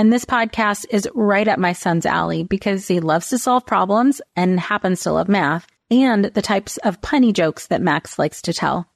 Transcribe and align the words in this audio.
And 0.00 0.10
this 0.10 0.24
podcast 0.24 0.86
is 0.88 1.06
right 1.14 1.46
up 1.46 1.58
my 1.58 1.74
son's 1.74 2.06
alley 2.06 2.42
because 2.42 2.88
he 2.88 3.00
loves 3.00 3.28
to 3.28 3.38
solve 3.38 3.66
problems 3.66 4.22
and 4.34 4.58
happens 4.58 5.02
to 5.02 5.12
love 5.12 5.28
math 5.28 5.66
and 5.90 6.24
the 6.24 6.40
types 6.40 6.78
of 6.78 7.02
punny 7.02 7.34
jokes 7.34 7.66
that 7.66 7.82
Max 7.82 8.18
likes 8.18 8.40
to 8.40 8.54
tell. 8.54 8.86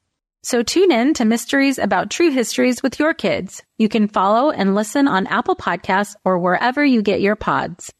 So 0.45 0.63
tune 0.63 0.91
in 0.91 1.13
to 1.13 1.27
Mysteries 1.27 1.79
About 1.79 2.11
True 2.11 2.31
Histories 2.31 2.83
with 2.83 2.99
your 2.99 3.13
kids. 3.13 3.63
You 3.77 3.87
can 3.87 4.09
follow 4.09 4.51
and 4.51 4.75
listen 4.75 5.07
on 5.07 5.27
Apple 5.27 5.57
Podcasts 5.57 6.17
or 6.25 6.39
wherever 6.39 6.83
you 6.83 7.03
get 7.03 7.21
your 7.21 7.37
pods. 7.37 7.93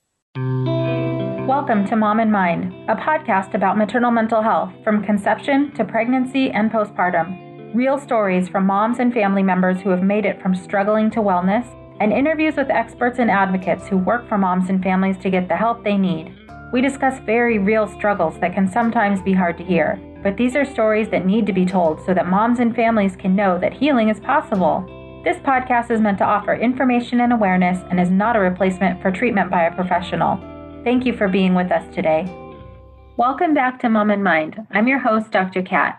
Welcome 1.47 1.87
to 1.89 1.97
Mom 1.97 2.21
and 2.21 2.33
Mind, 2.33 2.73
a 2.89 2.95
podcast 2.95 3.53
about 3.53 3.77
maternal 3.77 4.13
mental 4.13 4.41
health 4.41 4.73
from 4.83 5.05
conception 5.05 5.73
to 5.73 5.85
pregnancy 5.85 6.51
and 6.51 6.71
postpartum. 6.71 7.75
Real 7.75 7.99
stories 7.99 8.49
from 8.49 8.65
moms 8.65 8.99
and 8.99 9.13
family 9.13 9.43
members 9.43 9.79
who 9.83 9.91
have 9.91 10.03
made 10.03 10.25
it 10.25 10.41
from 10.41 10.55
struggling 10.55 11.11
to 11.11 11.21
wellness 11.21 11.69
and 12.05 12.13
interviews 12.13 12.57
with 12.57 12.69
experts 12.69 13.19
and 13.19 13.31
advocates 13.31 13.89
who 13.89 13.97
work 13.97 14.29
for 14.29 14.37
moms 14.37 14.69
and 14.69 14.83
families 14.83 15.17
to 15.17 15.31
get 15.31 15.49
the 15.49 15.57
help 15.57 15.83
they 15.83 15.97
need. 15.97 16.37
We 16.71 16.83
discuss 16.83 17.19
very 17.21 17.59
real 17.59 17.89
struggles 17.89 18.39
that 18.41 18.53
can 18.53 18.71
sometimes 18.71 19.23
be 19.23 19.33
hard 19.33 19.57
to 19.57 19.65
hear, 19.65 19.99
but 20.23 20.37
these 20.37 20.55
are 20.55 20.67
stories 20.67 21.09
that 21.09 21.25
need 21.25 21.47
to 21.47 21.55
be 21.55 21.65
told 21.65 22.05
so 22.05 22.13
that 22.13 22.29
moms 22.29 22.61
and 22.61 22.77
families 22.77 23.17
can 23.17 23.35
know 23.35 23.59
that 23.59 23.73
healing 23.73 24.11
is 24.11 24.21
possible. 24.21 24.85
This 25.25 25.39
podcast 25.39 25.91
is 25.91 26.03
meant 26.03 26.19
to 26.19 26.25
offer 26.25 26.53
information 26.55 27.23
and 27.23 27.33
awareness 27.33 27.83
and 27.89 27.99
is 27.99 28.11
not 28.11 28.37
a 28.37 28.41
replacement 28.41 29.01
for 29.01 29.11
treatment 29.11 29.51
by 29.51 29.63
a 29.63 29.75
professional. 29.75 30.37
Thank 30.85 31.07
you 31.07 31.17
for 31.17 31.27
being 31.27 31.55
with 31.55 31.73
us 31.73 31.87
today. 31.95 32.27
Welcome 33.17 33.55
back 33.55 33.81
to 33.81 33.89
Mom 33.89 34.11
and 34.11 34.23
Mind. 34.23 34.67
I'm 34.73 34.89
your 34.89 34.99
host, 34.99 35.31
Dr. 35.31 35.63
Kat. 35.63 35.99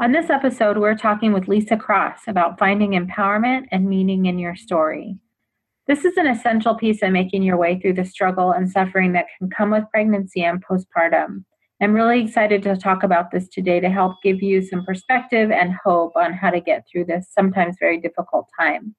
On 0.00 0.12
this 0.12 0.30
episode, 0.30 0.78
we're 0.78 0.96
talking 0.96 1.34
with 1.34 1.46
Lisa 1.46 1.76
Cross 1.76 2.20
about 2.26 2.58
finding 2.58 2.92
empowerment 2.92 3.66
and 3.70 3.86
meaning 3.86 4.24
in 4.24 4.38
your 4.38 4.56
story. 4.56 5.18
This 5.92 6.06
is 6.06 6.16
an 6.16 6.26
essential 6.26 6.74
piece 6.74 7.02
in 7.02 7.12
making 7.12 7.42
your 7.42 7.58
way 7.58 7.78
through 7.78 7.92
the 7.92 8.04
struggle 8.06 8.50
and 8.50 8.70
suffering 8.70 9.12
that 9.12 9.26
can 9.36 9.50
come 9.50 9.72
with 9.72 9.84
pregnancy 9.90 10.42
and 10.42 10.64
postpartum. 10.64 11.44
I'm 11.82 11.92
really 11.92 12.22
excited 12.22 12.62
to 12.62 12.78
talk 12.78 13.02
about 13.02 13.30
this 13.30 13.46
today 13.46 13.78
to 13.78 13.90
help 13.90 14.14
give 14.22 14.42
you 14.42 14.62
some 14.62 14.86
perspective 14.86 15.50
and 15.50 15.74
hope 15.84 16.12
on 16.16 16.32
how 16.32 16.48
to 16.48 16.62
get 16.62 16.86
through 16.90 17.04
this 17.04 17.26
sometimes 17.30 17.76
very 17.78 18.00
difficult 18.00 18.48
time. 18.58 18.94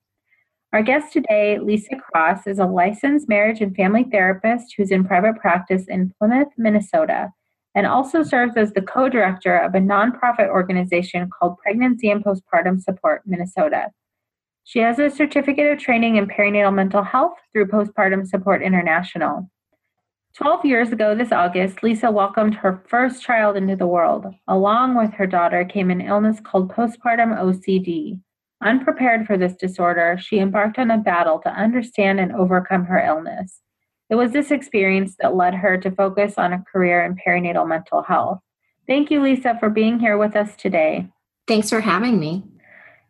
Our 0.72 0.84
guest 0.84 1.12
today, 1.12 1.58
Lisa 1.58 1.96
Cross, 1.96 2.46
is 2.46 2.60
a 2.60 2.64
licensed 2.64 3.28
marriage 3.28 3.60
and 3.60 3.74
family 3.74 4.04
therapist 4.04 4.74
who's 4.76 4.92
in 4.92 5.04
private 5.04 5.34
practice 5.40 5.86
in 5.88 6.14
Plymouth, 6.16 6.52
Minnesota, 6.56 7.30
and 7.74 7.88
also 7.88 8.22
serves 8.22 8.56
as 8.56 8.72
the 8.72 8.82
co 8.82 9.08
director 9.08 9.58
of 9.58 9.74
a 9.74 9.80
nonprofit 9.80 10.46
organization 10.46 11.28
called 11.28 11.58
Pregnancy 11.58 12.08
and 12.08 12.24
Postpartum 12.24 12.80
Support 12.80 13.22
Minnesota. 13.26 13.90
She 14.66 14.78
has 14.78 14.98
a 14.98 15.10
certificate 15.10 15.70
of 15.70 15.78
training 15.78 16.16
in 16.16 16.26
perinatal 16.26 16.74
mental 16.74 17.02
health 17.02 17.34
through 17.52 17.66
Postpartum 17.66 18.26
Support 18.26 18.62
International. 18.62 19.50
12 20.36 20.64
years 20.64 20.90
ago 20.90 21.14
this 21.14 21.30
August, 21.30 21.82
Lisa 21.82 22.10
welcomed 22.10 22.54
her 22.54 22.82
first 22.88 23.22
child 23.22 23.56
into 23.56 23.76
the 23.76 23.86
world. 23.86 24.26
Along 24.48 24.96
with 24.96 25.12
her 25.12 25.26
daughter 25.26 25.64
came 25.64 25.90
an 25.90 26.00
illness 26.00 26.40
called 26.40 26.72
postpartum 26.72 27.38
OCD. 27.38 28.20
Unprepared 28.62 29.26
for 29.26 29.36
this 29.36 29.54
disorder, 29.54 30.16
she 30.18 30.38
embarked 30.38 30.78
on 30.78 30.90
a 30.90 30.98
battle 30.98 31.38
to 31.40 31.50
understand 31.50 32.18
and 32.18 32.32
overcome 32.32 32.86
her 32.86 32.98
illness. 32.98 33.60
It 34.08 34.14
was 34.14 34.32
this 34.32 34.50
experience 34.50 35.14
that 35.20 35.36
led 35.36 35.54
her 35.54 35.76
to 35.78 35.90
focus 35.90 36.34
on 36.38 36.54
a 36.54 36.64
career 36.72 37.04
in 37.04 37.16
perinatal 37.16 37.68
mental 37.68 38.02
health. 38.02 38.40
Thank 38.86 39.10
you, 39.10 39.22
Lisa, 39.22 39.56
for 39.60 39.68
being 39.68 40.00
here 40.00 40.16
with 40.16 40.34
us 40.34 40.56
today. 40.56 41.08
Thanks 41.46 41.68
for 41.68 41.80
having 41.80 42.18
me. 42.18 42.42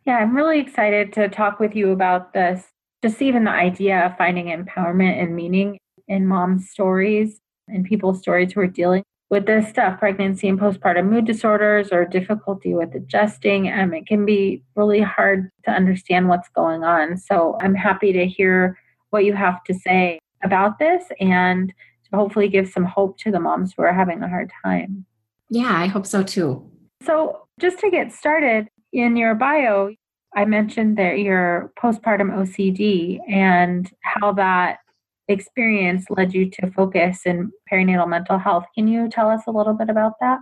Yeah, 0.05 0.17
I'm 0.17 0.35
really 0.35 0.59
excited 0.59 1.13
to 1.13 1.29
talk 1.29 1.59
with 1.59 1.75
you 1.75 1.91
about 1.91 2.33
this. 2.33 2.67
Just 3.03 3.21
even 3.21 3.43
the 3.43 3.51
idea 3.51 4.05
of 4.05 4.17
finding 4.17 4.47
empowerment 4.47 5.21
and 5.21 5.35
meaning 5.35 5.79
in 6.07 6.27
mom's 6.27 6.69
stories 6.69 7.39
and 7.67 7.83
people's 7.83 8.19
stories 8.19 8.53
who 8.53 8.61
are 8.61 8.67
dealing 8.67 9.03
with 9.31 9.47
this 9.47 9.67
stuff 9.67 9.99
pregnancy 9.99 10.47
and 10.47 10.59
postpartum 10.59 11.09
mood 11.09 11.25
disorders 11.25 11.91
or 11.91 12.05
difficulty 12.05 12.75
with 12.75 12.93
adjusting. 12.93 13.71
Um, 13.71 13.93
it 13.95 14.05
can 14.05 14.25
be 14.25 14.63
really 14.75 15.01
hard 15.01 15.49
to 15.65 15.71
understand 15.71 16.29
what's 16.29 16.49
going 16.49 16.83
on. 16.83 17.17
So 17.17 17.57
I'm 17.59 17.73
happy 17.73 18.13
to 18.13 18.27
hear 18.27 18.77
what 19.09 19.25
you 19.25 19.33
have 19.33 19.63
to 19.63 19.73
say 19.73 20.19
about 20.43 20.77
this 20.77 21.05
and 21.19 21.73
to 22.11 22.15
hopefully 22.15 22.47
give 22.47 22.69
some 22.69 22.83
hope 22.83 23.17
to 23.19 23.31
the 23.31 23.39
moms 23.39 23.73
who 23.75 23.81
are 23.81 23.93
having 23.93 24.21
a 24.21 24.29
hard 24.29 24.51
time. 24.63 25.05
Yeah, 25.49 25.71
I 25.71 25.87
hope 25.87 26.05
so 26.05 26.21
too. 26.21 26.69
So, 27.03 27.47
just 27.59 27.79
to 27.79 27.89
get 27.89 28.11
started, 28.11 28.67
in 28.95 29.17
your 29.17 29.35
bio, 29.35 29.93
I 30.35 30.45
mentioned 30.45 30.97
that 30.97 31.19
your 31.19 31.71
postpartum 31.77 32.31
OCD 32.31 33.19
and 33.29 33.91
how 34.01 34.33
that 34.33 34.79
experience 35.27 36.05
led 36.09 36.33
you 36.33 36.49
to 36.51 36.71
focus 36.71 37.21
in 37.25 37.51
perinatal 37.71 38.07
mental 38.07 38.37
health. 38.37 38.65
Can 38.75 38.87
you 38.87 39.09
tell 39.09 39.29
us 39.29 39.41
a 39.47 39.51
little 39.51 39.73
bit 39.73 39.89
about 39.89 40.13
that? 40.21 40.39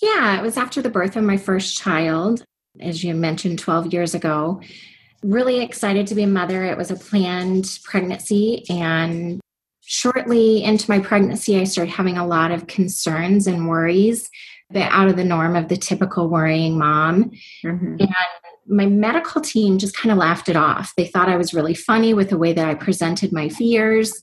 Yeah, 0.00 0.38
it 0.38 0.42
was 0.42 0.56
after 0.56 0.82
the 0.82 0.90
birth 0.90 1.16
of 1.16 1.24
my 1.24 1.36
first 1.36 1.76
child, 1.76 2.44
as 2.80 3.04
you 3.04 3.14
mentioned 3.14 3.58
12 3.58 3.92
years 3.92 4.14
ago. 4.14 4.60
Really 5.22 5.62
excited 5.62 6.06
to 6.08 6.14
be 6.14 6.24
a 6.24 6.28
mother. 6.28 6.64
It 6.64 6.76
was 6.76 6.90
a 6.90 6.96
planned 6.96 7.78
pregnancy. 7.84 8.64
And 8.68 9.40
shortly 9.80 10.62
into 10.64 10.90
my 10.90 10.98
pregnancy, 11.00 11.58
I 11.58 11.64
started 11.64 11.92
having 11.92 12.18
a 12.18 12.26
lot 12.26 12.50
of 12.50 12.66
concerns 12.66 13.46
and 13.46 13.68
worries 13.68 14.28
bit 14.74 14.90
out 14.90 15.08
of 15.08 15.16
the 15.16 15.24
norm 15.24 15.56
of 15.56 15.68
the 15.68 15.76
typical 15.76 16.28
worrying 16.28 16.76
mom. 16.76 17.30
Mm-hmm. 17.64 17.96
And 18.00 18.14
my 18.66 18.86
medical 18.86 19.40
team 19.40 19.78
just 19.78 19.96
kind 19.96 20.12
of 20.12 20.18
laughed 20.18 20.48
it 20.48 20.56
off. 20.56 20.92
They 20.96 21.06
thought 21.06 21.28
I 21.28 21.36
was 21.36 21.54
really 21.54 21.74
funny 21.74 22.12
with 22.12 22.30
the 22.30 22.38
way 22.38 22.52
that 22.52 22.68
I 22.68 22.74
presented 22.74 23.32
my 23.32 23.48
fears 23.48 24.22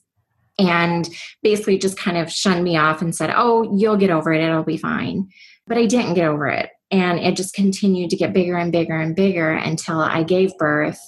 and 0.60 1.10
basically 1.42 1.78
just 1.78 1.98
kind 1.98 2.18
of 2.18 2.32
shunned 2.32 2.64
me 2.64 2.78
off 2.78 3.02
and 3.02 3.16
said, 3.16 3.34
Oh, 3.36 3.76
you'll 3.76 3.98
get 3.98 4.12
over 4.12 4.32
it, 4.34 4.44
it'll 4.44 4.64
be 4.64 4.78
fine. 4.78 5.30
But 5.66 5.78
I 5.78 5.86
didn't 5.86 6.16
get 6.16 6.28
over 6.28 6.48
it. 6.48 6.70
And 6.92 7.20
it 7.20 7.38
just 7.38 7.54
continued 7.54 8.10
to 8.10 8.18
get 8.18 8.34
bigger 8.34 8.58
and 8.58 8.72
bigger 8.72 9.00
and 9.00 9.16
bigger 9.16 9.52
until 9.52 10.02
I 10.02 10.24
gave 10.24 10.58
birth 10.58 11.00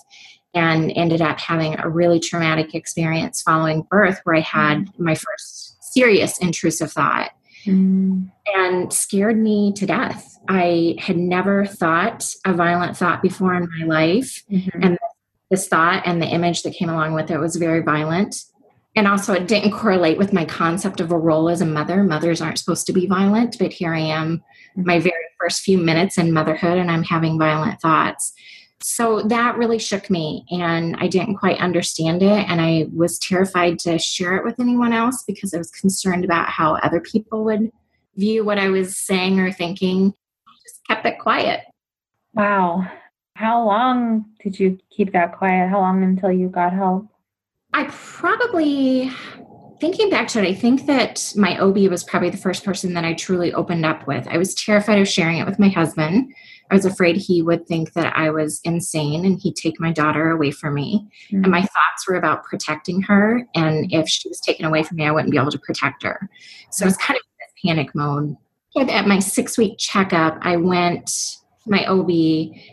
and 0.53 0.93
ended 0.95 1.21
up 1.21 1.39
having 1.39 1.77
a 1.79 1.89
really 1.89 2.19
traumatic 2.19 2.73
experience 2.73 3.41
following 3.41 3.85
birth 3.89 4.21
where 4.23 4.35
I 4.35 4.41
had 4.41 4.77
mm-hmm. 4.77 5.03
my 5.03 5.15
first 5.15 5.93
serious 5.93 6.37
intrusive 6.37 6.91
thought 6.91 7.31
mm. 7.65 8.29
and 8.53 8.93
scared 8.93 9.37
me 9.37 9.73
to 9.73 9.85
death. 9.85 10.37
I 10.47 10.95
had 10.99 11.17
never 11.17 11.65
thought 11.65 12.29
a 12.45 12.53
violent 12.53 12.97
thought 12.97 13.21
before 13.21 13.55
in 13.55 13.69
my 13.79 13.85
life. 13.85 14.43
Mm-hmm. 14.51 14.83
And 14.83 14.97
this 15.49 15.67
thought 15.67 16.03
and 16.05 16.21
the 16.21 16.27
image 16.27 16.63
that 16.63 16.73
came 16.73 16.89
along 16.89 17.13
with 17.13 17.31
it 17.31 17.39
was 17.39 17.55
very 17.55 17.81
violent. 17.81 18.43
And 18.95 19.07
also, 19.07 19.33
it 19.33 19.47
didn't 19.47 19.71
correlate 19.71 20.19
with 20.19 20.33
my 20.33 20.45
concept 20.45 20.99
of 20.99 21.11
a 21.11 21.17
role 21.17 21.49
as 21.49 21.61
a 21.61 21.65
mother. 21.65 22.03
Mothers 22.03 22.41
aren't 22.41 22.59
supposed 22.59 22.85
to 22.87 22.93
be 22.93 23.07
violent, 23.07 23.57
but 23.57 23.73
here 23.73 23.93
I 23.93 23.99
am, 23.99 24.37
mm-hmm. 24.37 24.85
my 24.85 24.99
very 24.99 25.13
first 25.39 25.61
few 25.61 25.77
minutes 25.77 26.17
in 26.17 26.31
motherhood, 26.31 26.77
and 26.77 26.91
I'm 26.91 27.03
having 27.03 27.39
violent 27.39 27.81
thoughts 27.81 28.33
so 28.83 29.21
that 29.23 29.57
really 29.57 29.79
shook 29.79 30.09
me 30.09 30.45
and 30.51 30.95
i 30.97 31.07
didn't 31.07 31.37
quite 31.37 31.59
understand 31.59 32.21
it 32.21 32.49
and 32.49 32.61
i 32.61 32.85
was 32.93 33.17
terrified 33.19 33.79
to 33.79 33.97
share 33.97 34.35
it 34.35 34.43
with 34.43 34.59
anyone 34.59 34.93
else 34.93 35.23
because 35.23 35.53
i 35.53 35.57
was 35.57 35.71
concerned 35.71 36.25
about 36.25 36.49
how 36.49 36.75
other 36.77 36.99
people 36.99 37.43
would 37.43 37.71
view 38.15 38.43
what 38.43 38.59
i 38.59 38.69
was 38.69 38.97
saying 38.97 39.39
or 39.39 39.51
thinking. 39.51 40.13
I 40.47 40.51
just 40.63 40.81
kept 40.87 41.05
it 41.05 41.19
quiet. 41.19 41.61
Wow. 42.33 42.87
How 43.35 43.65
long 43.65 44.25
did 44.41 44.59
you 44.59 44.79
keep 44.89 45.11
that 45.13 45.37
quiet? 45.37 45.69
How 45.69 45.79
long 45.79 46.03
until 46.03 46.31
you 46.31 46.49
got 46.49 46.73
help? 46.73 47.07
I 47.73 47.85
probably 47.85 49.11
thinking 49.79 50.09
back 50.09 50.27
to 50.29 50.39
it, 50.39 50.47
I 50.47 50.53
think 50.53 50.85
that 50.85 51.33
my 51.35 51.57
OB 51.59 51.77
was 51.89 52.03
probably 52.03 52.29
the 52.29 52.37
first 52.37 52.63
person 52.63 52.93
that 52.93 53.03
I 53.03 53.13
truly 53.13 53.53
opened 53.53 53.85
up 53.85 54.07
with. 54.07 54.27
I 54.27 54.37
was 54.37 54.53
terrified 54.53 54.99
of 54.99 55.07
sharing 55.07 55.39
it 55.39 55.45
with 55.45 55.59
my 55.59 55.69
husband. 55.69 56.33
I 56.71 56.75
was 56.75 56.85
afraid 56.85 57.17
he 57.17 57.41
would 57.41 57.67
think 57.67 57.93
that 57.93 58.15
I 58.15 58.29
was 58.29 58.59
insane 58.63 59.25
and 59.25 59.39
he'd 59.39 59.55
take 59.55 59.79
my 59.79 59.91
daughter 59.91 60.31
away 60.31 60.51
from 60.51 60.73
me. 60.75 61.07
Mm-hmm. 61.27 61.43
And 61.43 61.51
my 61.51 61.61
thoughts 61.61 62.07
were 62.07 62.15
about 62.15 62.43
protecting 62.43 63.01
her. 63.03 63.45
And 63.55 63.91
if 63.91 64.07
she 64.07 64.29
was 64.29 64.39
taken 64.39 64.65
away 64.65 64.83
from 64.83 64.97
me, 64.97 65.05
I 65.05 65.11
wouldn't 65.11 65.31
be 65.31 65.37
able 65.37 65.51
to 65.51 65.59
protect 65.59 66.03
her. 66.03 66.29
So 66.71 66.83
it 66.83 66.87
was 66.87 66.97
kind 66.97 67.17
of 67.17 67.23
panic 67.65 67.93
mode. 67.93 68.35
At 68.75 69.07
my 69.07 69.19
six 69.19 69.57
week 69.57 69.77
checkup, 69.77 70.37
I 70.41 70.57
went 70.57 71.11
my 71.65 71.85
OB 71.85 72.09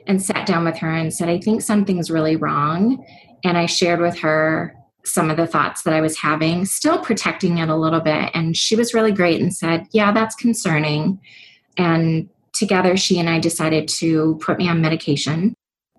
and 0.06 0.20
sat 0.20 0.46
down 0.46 0.64
with 0.64 0.76
her 0.78 0.90
and 0.90 1.12
said, 1.12 1.28
I 1.28 1.38
think 1.38 1.62
something's 1.62 2.10
really 2.10 2.36
wrong. 2.36 3.04
And 3.44 3.56
I 3.56 3.66
shared 3.66 4.00
with 4.00 4.18
her 4.18 4.74
some 5.04 5.30
of 5.30 5.36
the 5.36 5.46
thoughts 5.46 5.82
that 5.82 5.94
I 5.94 6.00
was 6.00 6.18
having, 6.18 6.64
still 6.64 6.98
protecting 6.98 7.58
it 7.58 7.68
a 7.68 7.76
little 7.76 8.00
bit. 8.00 8.30
And 8.34 8.56
she 8.56 8.76
was 8.76 8.92
really 8.92 9.12
great 9.12 9.40
and 9.40 9.54
said, 9.54 9.86
Yeah, 9.92 10.12
that's 10.12 10.34
concerning. 10.34 11.20
And 11.76 12.28
together, 12.60 12.96
she 12.96 13.18
and 13.18 13.28
I 13.28 13.40
decided 13.40 13.88
to 13.88 14.38
put 14.40 14.58
me 14.58 14.68
on 14.68 14.80
medication 14.80 15.54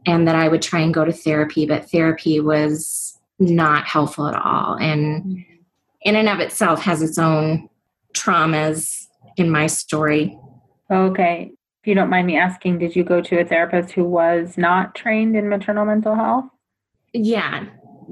and 0.06 0.28
that 0.28 0.36
I 0.36 0.48
would 0.48 0.62
try 0.62 0.80
and 0.80 0.94
go 0.94 1.04
to 1.04 1.12
therapy, 1.12 1.66
but 1.66 1.92
therapy 1.92 2.40
was 2.40 3.19
not 3.40 3.86
helpful 3.86 4.28
at 4.28 4.40
all. 4.42 4.75
And 4.75 5.24
mm-hmm. 5.24 5.42
in 6.04 6.16
and 6.16 6.30
of 6.30 6.40
itself 6.40 6.81
has 6.84 7.02
its 7.02 7.18
own 7.18 7.68
traumas 8.13 9.08
in 9.36 9.50
my 9.50 9.68
story. 9.68 10.38
Okay. 10.90 11.52
If 11.81 11.88
you 11.88 11.96
don't 11.96 12.10
mind 12.10 12.28
me 12.28 12.38
asking, 12.38 12.80
did 12.80 12.96
you 12.96 13.04
go 13.04 13.22
to 13.22 13.40
a 13.40 13.46
therapist 13.46 13.92
who 13.92 14.06
was 14.06 14.57
not 14.57 14.96
trained 14.96 15.36
in 15.36 15.50
maternal 15.50 15.86
mental 15.86 16.16
health? 16.16 16.46
Yeah, 17.14 17.66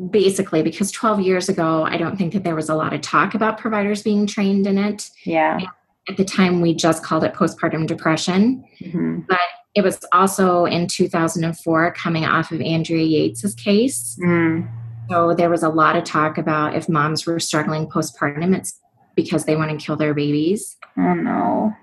basically 0.09 0.63
because 0.63 0.91
12 0.91 1.19
years 1.19 1.49
ago 1.49 1.83
i 1.83 1.97
don't 1.97 2.15
think 2.15 2.31
that 2.31 2.43
there 2.43 2.55
was 2.55 2.69
a 2.69 2.75
lot 2.75 2.93
of 2.93 3.01
talk 3.01 3.33
about 3.33 3.57
providers 3.57 4.01
being 4.01 4.25
trained 4.25 4.65
in 4.65 4.77
it 4.77 5.09
yeah 5.25 5.59
at 6.09 6.17
the 6.17 6.25
time 6.25 6.61
we 6.61 6.73
just 6.73 7.03
called 7.03 7.23
it 7.23 7.33
postpartum 7.33 7.85
depression 7.85 8.63
mm-hmm. 8.81 9.19
but 9.27 9.39
it 9.75 9.83
was 9.83 10.03
also 10.11 10.65
in 10.65 10.87
2004 10.87 11.93
coming 11.93 12.25
off 12.25 12.51
of 12.51 12.59
andrea 12.61 13.05
yates's 13.05 13.55
case 13.55 14.17
mm. 14.21 14.69
so 15.09 15.33
there 15.33 15.49
was 15.49 15.63
a 15.63 15.69
lot 15.69 15.95
of 15.95 16.03
talk 16.03 16.37
about 16.37 16.75
if 16.75 16.89
moms 16.89 17.25
were 17.25 17.39
struggling 17.39 17.87
postpartum 17.87 18.55
it's 18.55 18.79
because 19.15 19.45
they 19.45 19.55
want 19.55 19.69
to 19.71 19.85
kill 19.85 19.95
their 19.95 20.13
babies 20.13 20.77
oh 20.97 21.13
no 21.13 21.73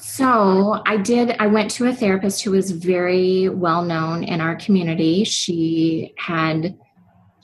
so 0.00 0.82
I 0.86 0.96
did, 0.96 1.36
I 1.38 1.46
went 1.46 1.70
to 1.72 1.86
a 1.86 1.92
therapist 1.92 2.42
who 2.42 2.52
was 2.52 2.70
very 2.70 3.50
well 3.50 3.84
known 3.84 4.24
in 4.24 4.40
our 4.40 4.56
community. 4.56 5.24
She 5.24 6.14
had 6.16 6.74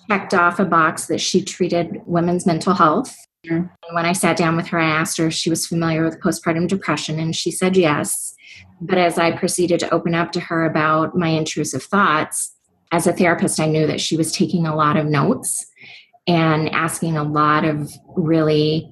checked 0.08 0.32
off 0.32 0.58
a 0.58 0.64
box 0.64 1.06
that 1.06 1.20
she 1.20 1.44
treated 1.44 2.00
women's 2.06 2.46
mental 2.46 2.72
health. 2.72 3.14
Mm-hmm. 3.46 3.54
And 3.54 3.94
when 3.94 4.04
I 4.04 4.12
sat 4.12 4.37
down 4.37 4.56
with 4.56 4.66
her, 4.69 4.78
I 4.78 4.88
asked 4.88 5.19
her 5.19 5.26
if 5.26 5.34
she 5.34 5.50
was 5.50 5.66
familiar 5.66 6.04
with 6.04 6.20
postpartum 6.20 6.69
depression, 6.69 7.19
and 7.19 7.34
she 7.34 7.50
said 7.50 7.76
yes. 7.76 8.34
But 8.81 8.98
as 8.98 9.19
I 9.19 9.37
proceeded 9.37 9.81
to 9.81 9.94
open 9.94 10.14
up 10.14 10.32
to 10.32 10.40
her 10.40 10.64
about 10.64 11.16
my 11.16 11.28
intrusive 11.28 11.82
thoughts, 11.82 12.52
as 12.93 13.06
a 13.06 13.12
therapist, 13.12 13.58
I 13.58 13.66
knew 13.66 13.87
that 13.87 14.00
she 14.00 14.16
was 14.16 14.32
taking 14.32 14.66
a 14.66 14.76
lot 14.76 14.96
of 14.96 15.06
notes 15.06 15.66
and 16.26 16.69
asking 16.70 17.16
a 17.16 17.22
lot 17.22 17.64
of 17.64 17.93
really 18.16 18.90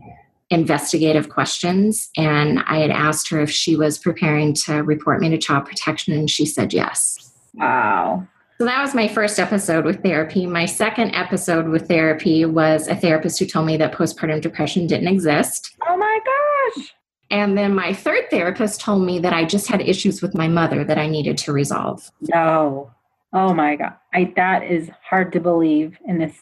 investigative 0.50 1.28
questions. 1.28 2.10
And 2.16 2.60
I 2.66 2.78
had 2.78 2.90
asked 2.90 3.28
her 3.30 3.40
if 3.40 3.50
she 3.50 3.76
was 3.76 3.98
preparing 3.98 4.54
to 4.64 4.82
report 4.82 5.20
me 5.20 5.30
to 5.30 5.38
child 5.38 5.66
protection, 5.66 6.12
and 6.14 6.30
she 6.30 6.46
said 6.46 6.72
yes. 6.72 7.32
Wow. 7.54 8.26
So 8.64 8.70
that 8.70 8.80
was 8.80 8.94
my 8.94 9.08
first 9.08 9.38
episode 9.38 9.84
with 9.84 10.02
therapy. 10.02 10.46
My 10.46 10.64
second 10.64 11.14
episode 11.14 11.68
with 11.68 11.86
therapy 11.86 12.46
was 12.46 12.88
a 12.88 12.96
therapist 12.96 13.38
who 13.38 13.44
told 13.44 13.66
me 13.66 13.76
that 13.76 13.92
postpartum 13.92 14.40
depression 14.40 14.86
didn't 14.86 15.08
exist. 15.08 15.76
Oh 15.86 15.98
my 15.98 16.20
gosh. 16.24 16.94
And 17.30 17.58
then 17.58 17.74
my 17.74 17.92
third 17.92 18.30
therapist 18.30 18.80
told 18.80 19.04
me 19.04 19.18
that 19.18 19.34
I 19.34 19.44
just 19.44 19.66
had 19.66 19.82
issues 19.82 20.22
with 20.22 20.34
my 20.34 20.48
mother 20.48 20.82
that 20.82 20.96
I 20.96 21.08
needed 21.08 21.36
to 21.36 21.52
resolve. 21.52 22.10
No. 22.22 22.90
Oh 23.34 23.52
my 23.52 23.76
God. 23.76 23.96
I, 24.14 24.32
that 24.36 24.62
is 24.62 24.88
hard 25.10 25.34
to 25.34 25.40
believe 25.40 25.98
in 26.06 26.16
this 26.16 26.34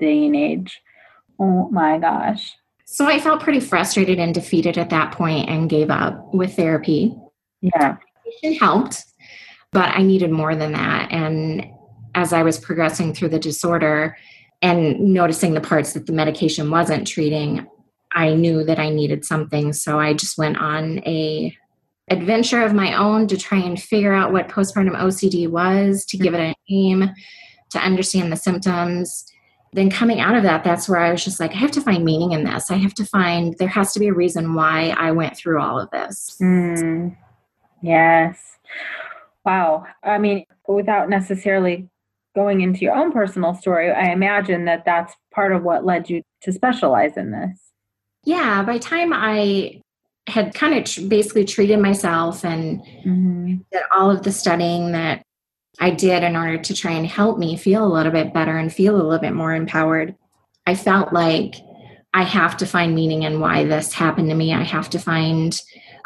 day 0.00 0.26
and 0.26 0.34
age. 0.34 0.82
Oh 1.38 1.68
my 1.70 1.98
gosh. 1.98 2.56
So 2.86 3.06
I 3.06 3.20
felt 3.20 3.40
pretty 3.40 3.60
frustrated 3.60 4.18
and 4.18 4.34
defeated 4.34 4.78
at 4.78 4.90
that 4.90 5.12
point 5.12 5.48
and 5.48 5.70
gave 5.70 5.90
up 5.90 6.34
with 6.34 6.56
therapy. 6.56 7.14
Yeah. 7.60 7.98
It 8.42 8.58
helped 8.58 9.04
but 9.72 9.88
I 9.96 10.02
needed 10.02 10.30
more 10.30 10.54
than 10.54 10.72
that. 10.72 11.12
And 11.12 11.66
as 12.14 12.32
I 12.32 12.42
was 12.42 12.58
progressing 12.58 13.14
through 13.14 13.28
the 13.28 13.38
disorder 13.38 14.16
and 14.62 14.98
noticing 15.00 15.54
the 15.54 15.60
parts 15.60 15.92
that 15.92 16.06
the 16.06 16.12
medication 16.12 16.70
wasn't 16.70 17.06
treating, 17.06 17.66
I 18.12 18.34
knew 18.34 18.64
that 18.64 18.78
I 18.78 18.90
needed 18.90 19.24
something. 19.24 19.72
So 19.72 20.00
I 20.00 20.14
just 20.14 20.38
went 20.38 20.58
on 20.58 20.98
a 21.00 21.56
adventure 22.10 22.62
of 22.62 22.72
my 22.72 22.94
own 22.94 23.26
to 23.28 23.36
try 23.36 23.58
and 23.58 23.80
figure 23.80 24.14
out 24.14 24.32
what 24.32 24.48
postpartum 24.48 24.96
OCD 24.96 25.48
was, 25.48 26.04
to 26.06 26.16
give 26.16 26.34
it 26.34 26.40
a 26.40 26.54
name, 26.72 27.10
to 27.70 27.78
understand 27.78 28.32
the 28.32 28.36
symptoms. 28.36 29.26
Then 29.74 29.90
coming 29.90 30.18
out 30.18 30.34
of 30.34 30.42
that, 30.44 30.64
that's 30.64 30.88
where 30.88 30.98
I 30.98 31.10
was 31.10 31.22
just 31.22 31.38
like, 31.38 31.52
I 31.52 31.58
have 31.58 31.70
to 31.72 31.82
find 31.82 32.04
meaning 32.04 32.32
in 32.32 32.44
this. 32.44 32.70
I 32.70 32.76
have 32.76 32.94
to 32.94 33.04
find, 33.04 33.54
there 33.58 33.68
has 33.68 33.92
to 33.92 34.00
be 34.00 34.08
a 34.08 34.14
reason 34.14 34.54
why 34.54 34.94
I 34.96 35.10
went 35.12 35.36
through 35.36 35.60
all 35.60 35.78
of 35.78 35.90
this. 35.90 36.36
Mm, 36.40 37.14
yes. 37.82 38.56
Wow. 39.44 39.86
I 40.02 40.18
mean, 40.18 40.44
without 40.66 41.08
necessarily 41.08 41.88
going 42.34 42.60
into 42.60 42.80
your 42.80 42.94
own 42.94 43.12
personal 43.12 43.54
story, 43.54 43.90
I 43.90 44.12
imagine 44.12 44.64
that 44.66 44.84
that's 44.84 45.14
part 45.32 45.52
of 45.52 45.62
what 45.62 45.84
led 45.84 46.10
you 46.10 46.22
to 46.42 46.52
specialize 46.52 47.16
in 47.16 47.30
this. 47.30 47.58
Yeah, 48.24 48.62
by 48.62 48.78
time 48.78 49.12
I 49.12 49.80
had 50.26 50.54
kind 50.54 50.74
of 50.74 50.84
tr- 50.84 51.02
basically 51.08 51.44
treated 51.44 51.78
myself 51.78 52.44
and 52.44 52.80
mm-hmm. 52.80 53.56
did 53.72 53.82
all 53.96 54.10
of 54.10 54.22
the 54.22 54.32
studying 54.32 54.92
that 54.92 55.22
I 55.80 55.90
did 55.90 56.22
in 56.22 56.36
order 56.36 56.58
to 56.58 56.74
try 56.74 56.92
and 56.92 57.06
help 57.06 57.38
me 57.38 57.56
feel 57.56 57.86
a 57.86 57.92
little 57.92 58.12
bit 58.12 58.34
better 58.34 58.56
and 58.56 58.72
feel 58.72 58.94
a 58.94 59.02
little 59.02 59.18
bit 59.18 59.32
more 59.32 59.54
empowered, 59.54 60.14
I 60.66 60.74
felt 60.74 61.12
like 61.12 61.54
I 62.14 62.24
have 62.24 62.56
to 62.58 62.66
find 62.66 62.94
meaning 62.94 63.22
in 63.22 63.40
why 63.40 63.64
this 63.64 63.92
happened 63.92 64.28
to 64.30 64.34
me. 64.34 64.52
I 64.52 64.62
have 64.62 64.90
to 64.90 64.98
find 64.98 65.58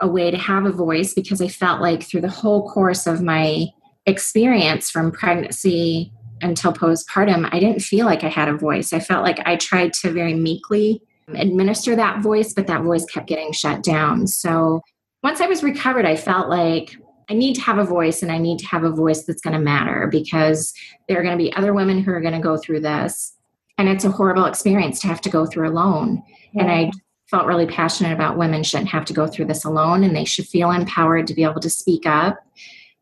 a 0.03 0.09
way 0.09 0.31
to 0.31 0.37
have 0.37 0.67
a 0.67 0.73
voice 0.73 1.15
because 1.15 1.41
I 1.41 1.49
felt 1.49 1.81
like 1.81 2.03
through 2.03 2.21
the 2.21 2.29
whole 2.29 2.69
course 2.69 3.07
of 3.07 3.23
my 3.23 3.67
experience 4.05 4.91
from 4.91 5.13
pregnancy 5.13 6.13
until 6.43 6.73
postpartum, 6.73 7.49
I 7.53 7.61
didn't 7.61 7.81
feel 7.81 8.05
like 8.05 8.25
I 8.25 8.29
had 8.29 8.49
a 8.49 8.57
voice. 8.57 8.93
I 8.93 8.99
felt 8.99 9.23
like 9.23 9.41
I 9.47 9.57
tried 9.57 9.93
to 9.95 10.11
very 10.11 10.35
meekly 10.35 11.01
administer 11.35 11.95
that 11.97 12.21
voice, 12.21 12.53
but 12.53 12.67
that 12.67 12.83
voice 12.83 13.05
kept 13.07 13.29
getting 13.29 13.53
shut 13.53 13.83
down. 13.83 14.27
So 14.27 14.83
once 15.23 15.41
I 15.41 15.47
was 15.47 15.63
recovered, 15.63 16.05
I 16.05 16.17
felt 16.17 16.49
like 16.49 16.97
I 17.31 17.35
need 17.35 17.55
to 17.55 17.63
have 17.63 17.79
a 17.79 17.85
voice 17.85 18.23
and 18.23 18.33
I 18.33 18.39
need 18.39 18.59
to 18.59 18.67
have 18.67 18.83
a 18.83 18.91
voice 18.91 19.25
that's 19.25 19.41
going 19.41 19.55
to 19.55 19.61
matter 19.61 20.09
because 20.11 20.75
there 21.09 21.19
are 21.19 21.23
going 21.23 21.39
to 21.39 21.43
be 21.43 21.55
other 21.55 21.73
women 21.73 22.03
who 22.03 22.11
are 22.11 22.21
going 22.21 22.35
to 22.35 22.41
go 22.41 22.57
through 22.57 22.81
this. 22.81 23.37
And 23.79 23.89
it's 23.89 24.05
a 24.05 24.11
horrible 24.11 24.47
experience 24.47 25.01
to 25.01 25.07
have 25.07 25.21
to 25.23 25.31
go 25.31 25.47
through 25.47 25.69
alone. 25.69 26.23
Yeah. 26.53 26.63
And 26.63 26.71
I 26.71 26.91
felt 27.33 27.47
really 27.47 27.67
passionate 27.67 28.13
about 28.13 28.37
women 28.37 28.63
shouldn't 28.63 28.91
have 28.91 29.07
to 29.07 29.15
go 29.15 29.27
through 29.27 29.47
this 29.47 29.65
alone 29.65 30.05
and 30.05 30.15
they 30.15 30.25
should 30.25 30.47
feel 30.47 30.71
empowered 30.71 31.27
to 31.27 31.35
be 31.35 31.43
able 31.43 31.61
to 31.61 31.71
speak 31.71 32.05
up 32.05 32.37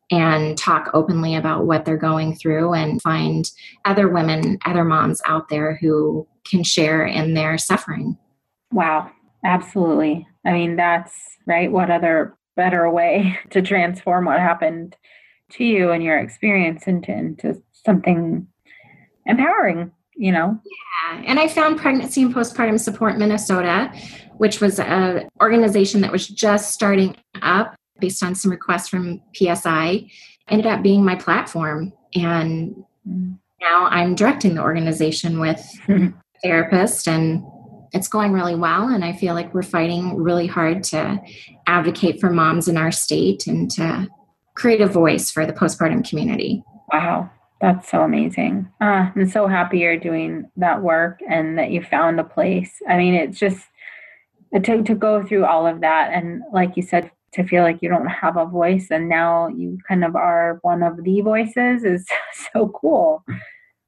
and 0.09 0.57
talk 0.57 0.89
openly 0.93 1.35
about 1.35 1.65
what 1.65 1.83
they're 1.83 1.97
going 1.97 2.33
through 2.33 2.73
and 2.73 3.01
find 3.01 3.51
other 3.83 4.07
women, 4.07 4.57
other 4.65 4.85
moms 4.85 5.21
out 5.25 5.49
there 5.49 5.75
who 5.75 6.25
can 6.49 6.63
share 6.63 7.05
in 7.05 7.33
their 7.33 7.57
suffering. 7.57 8.17
Wow, 8.71 9.11
absolutely. 9.43 10.25
I 10.45 10.53
mean, 10.53 10.77
that's 10.77 11.13
right. 11.45 11.69
What 11.69 11.91
other 11.91 12.37
better 12.55 12.89
way 12.89 13.37
to 13.49 13.61
transform 13.61 14.25
what 14.25 14.39
happened 14.39 14.95
to 15.51 15.65
you 15.65 15.91
and 15.91 16.01
your 16.01 16.17
experience 16.17 16.87
into, 16.87 17.11
into 17.11 17.61
something 17.73 18.47
empowering 19.25 19.91
you 20.21 20.31
know? 20.31 20.59
Yeah 20.63 20.91
and 21.25 21.39
i 21.39 21.47
found 21.47 21.79
pregnancy 21.79 22.21
and 22.21 22.33
postpartum 22.33 22.79
support 22.79 23.17
minnesota 23.17 23.91
which 24.37 24.61
was 24.61 24.79
an 24.79 25.27
organization 25.41 26.01
that 26.01 26.11
was 26.11 26.27
just 26.27 26.71
starting 26.71 27.15
up 27.41 27.75
based 27.99 28.23
on 28.23 28.33
some 28.33 28.51
requests 28.51 28.89
from 28.89 29.21
psi 29.35 30.05
ended 30.47 30.65
up 30.65 30.81
being 30.81 31.05
my 31.05 31.15
platform. 31.15 31.93
And 32.15 32.83
mm. 33.07 33.37
now 33.61 33.85
i'm 33.85 34.15
directing 34.15 34.55
the 34.55 34.61
organization 34.61 35.39
with 35.39 35.63
a 35.89 36.13
therapist 36.43 37.07
and 37.07 37.43
it's 37.93 38.07
going 38.07 38.31
really 38.31 38.55
well 38.55 38.87
and 38.87 39.03
i 39.05 39.13
feel 39.13 39.33
like 39.33 39.53
we're 39.53 39.61
fighting 39.61 40.15
really 40.17 40.47
hard 40.47 40.83
to 40.83 41.21
advocate 41.67 42.19
for 42.19 42.29
moms 42.29 42.67
in 42.67 42.77
our 42.77 42.91
state 42.91 43.47
and 43.47 43.69
to 43.71 44.07
create 44.55 44.81
a 44.81 44.87
voice 44.87 45.31
for 45.31 45.45
the 45.45 45.53
postpartum 45.53 46.07
community. 46.07 46.63
Wow 46.91 47.29
that's 47.61 47.89
so 47.89 48.01
amazing. 48.01 48.67
Uh, 48.81 49.11
I'm 49.15 49.29
so 49.29 49.47
happy 49.47 49.79
you're 49.79 49.97
doing 49.97 50.49
that 50.57 50.81
work 50.81 51.19
and 51.29 51.57
that 51.59 51.71
you 51.71 51.83
found 51.83 52.19
a 52.19 52.23
place. 52.23 52.81
I 52.89 52.97
mean, 52.97 53.13
it's 53.13 53.37
just 53.39 53.67
to, 54.53 54.83
to 54.83 54.95
go 54.95 55.23
through 55.23 55.45
all 55.45 55.67
of 55.67 55.81
that. 55.81 56.11
And 56.11 56.41
like 56.51 56.75
you 56.75 56.83
said, 56.83 57.11
to 57.33 57.45
feel 57.45 57.63
like 57.63 57.81
you 57.81 57.87
don't 57.87 58.07
have 58.07 58.35
a 58.35 58.45
voice 58.45 58.87
and 58.91 59.07
now 59.07 59.47
you 59.47 59.77
kind 59.87 60.03
of 60.03 60.15
are 60.15 60.59
one 60.63 60.83
of 60.83 61.01
the 61.03 61.21
voices 61.21 61.83
is 61.85 62.05
so 62.53 62.69
cool. 62.69 63.23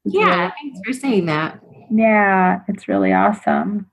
yeah, 0.06 0.51
thanks 0.62 0.80
for 0.86 0.94
saying 0.94 1.25
that. 1.25 1.60
Yeah, 1.92 2.62
it's 2.68 2.88
really 2.88 3.12
awesome. 3.12 3.88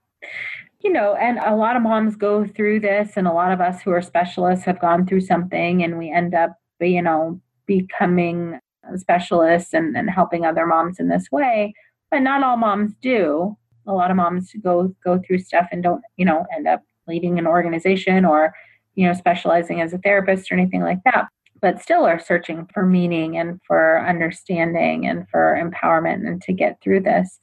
you 0.83 0.91
know, 0.91 1.15
and 1.15 1.39
a 1.39 1.55
lot 1.55 1.75
of 1.75 1.83
moms 1.83 2.15
go 2.15 2.45
through 2.45 2.79
this, 2.79 3.13
and 3.15 3.27
a 3.27 3.33
lot 3.33 3.51
of 3.51 3.61
us 3.61 3.81
who 3.81 3.91
are 3.91 4.01
specialists 4.01 4.65
have 4.65 4.79
gone 4.79 5.05
through 5.05 5.21
something, 5.21 5.83
and 5.83 5.97
we 5.97 6.11
end 6.11 6.33
up, 6.33 6.55
you 6.79 7.01
know, 7.01 7.39
becoming 7.67 8.59
specialists 8.95 9.73
and, 9.73 9.95
and 9.95 10.09
helping 10.09 10.45
other 10.45 10.65
moms 10.65 10.99
in 10.99 11.09
this 11.09 11.31
way. 11.31 11.73
But 12.09 12.19
not 12.19 12.43
all 12.43 12.57
moms 12.57 12.93
do. 13.01 13.57
A 13.87 13.93
lot 13.93 14.11
of 14.11 14.17
moms 14.17 14.51
go 14.63 14.93
go 15.03 15.19
through 15.19 15.39
stuff 15.39 15.67
and 15.71 15.81
don't, 15.81 16.03
you 16.17 16.25
know, 16.25 16.45
end 16.55 16.67
up 16.67 16.83
leading 17.07 17.39
an 17.39 17.47
organization 17.47 18.25
or, 18.25 18.53
you 18.95 19.07
know, 19.07 19.13
specializing 19.13 19.81
as 19.81 19.93
a 19.93 19.97
therapist 19.97 20.51
or 20.51 20.55
anything 20.55 20.81
like 20.81 20.99
that. 21.05 21.27
But 21.61 21.81
still 21.81 22.05
are 22.05 22.19
searching 22.19 22.67
for 22.73 22.85
meaning 22.85 23.37
and 23.37 23.59
for 23.65 24.05
understanding 24.05 25.07
and 25.07 25.27
for 25.29 25.59
empowerment 25.61 26.27
and 26.27 26.41
to 26.43 26.53
get 26.53 26.81
through 26.81 27.01
this. 27.01 27.39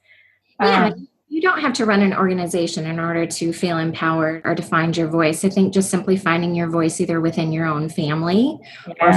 Yeah. 0.61 0.87
Um, 0.87 1.07
you 1.29 1.41
don't 1.41 1.61
have 1.61 1.73
to 1.73 1.85
run 1.85 2.01
an 2.01 2.13
organization 2.13 2.85
in 2.87 2.99
order 2.99 3.25
to 3.25 3.53
feel 3.53 3.77
empowered 3.77 4.41
or 4.45 4.55
to 4.55 4.63
find 4.63 4.97
your 4.97 5.07
voice. 5.07 5.45
I 5.45 5.49
think 5.49 5.73
just 5.73 5.91
simply 5.91 6.17
finding 6.17 6.55
your 6.55 6.67
voice 6.67 6.99
either 6.99 7.21
within 7.21 7.51
your 7.51 7.65
own 7.65 7.87
family 7.87 8.57
yeah. 8.87 8.93
or 8.99 9.13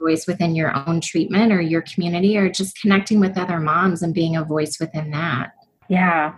voice 0.00 0.26
within 0.26 0.54
your 0.54 0.74
own 0.88 1.00
treatment 1.00 1.52
or 1.52 1.60
your 1.60 1.82
community 1.82 2.36
or 2.36 2.48
just 2.48 2.80
connecting 2.80 3.20
with 3.20 3.38
other 3.38 3.58
moms 3.58 4.02
and 4.02 4.14
being 4.14 4.36
a 4.36 4.44
voice 4.44 4.78
within 4.78 5.10
that. 5.10 5.52
Yeah. 5.88 6.34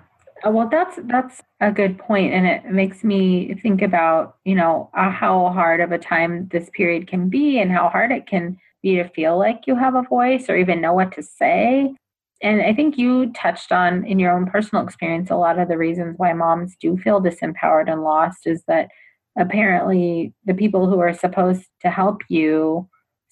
Uh, 0.47 0.50
well, 0.50 0.69
that's 0.71 0.99
that's 1.05 1.43
a 1.61 1.73
good 1.73 1.99
point, 1.99 2.33
and 2.33 2.47
it 2.47 2.67
makes 2.67 3.03
me 3.03 3.55
think 3.55 3.83
about 3.83 4.37
you 4.45 4.55
know 4.55 4.88
uh, 4.95 5.11
how 5.11 5.49
hard 5.49 5.81
of 5.81 5.91
a 5.91 5.99
time 5.99 6.47
this 6.53 6.71
period 6.71 7.09
can 7.09 7.29
be, 7.29 7.59
and 7.59 7.73
how 7.73 7.88
hard 7.88 8.12
it 8.12 8.29
can 8.29 8.57
be 8.81 8.95
to 8.95 9.09
feel 9.09 9.37
like 9.37 9.67
you 9.67 9.75
have 9.75 9.97
a 9.97 10.03
voice 10.03 10.49
or 10.49 10.57
even 10.57 10.81
know 10.81 10.93
what 10.93 11.11
to 11.12 11.25
say 11.25 11.93
and 12.41 12.62
I 12.62 12.73
think 12.73 12.97
you 12.99 13.33
touched 13.33 13.73
on 13.73 14.05
in 14.05 14.19
your 14.19 14.33
own 14.33 14.47
personal 14.47 14.85
experience 14.85 15.31
a 15.31 15.37
lot 15.37 15.59
of 15.59 15.69
the 15.69 15.79
reasons 15.79 16.15
why 16.19 16.33
moms 16.33 16.77
do 16.81 16.97
feel 16.97 17.21
disempowered 17.21 17.91
and 17.91 18.03
lost 18.03 18.47
is 18.47 18.62
that 18.69 18.88
apparently 19.38 20.33
the 20.45 20.55
people 20.55 20.88
who 20.88 21.00
are 21.00 21.15
supposed 21.15 21.67
to 21.83 21.91
help 21.91 22.23
you, 22.29 22.88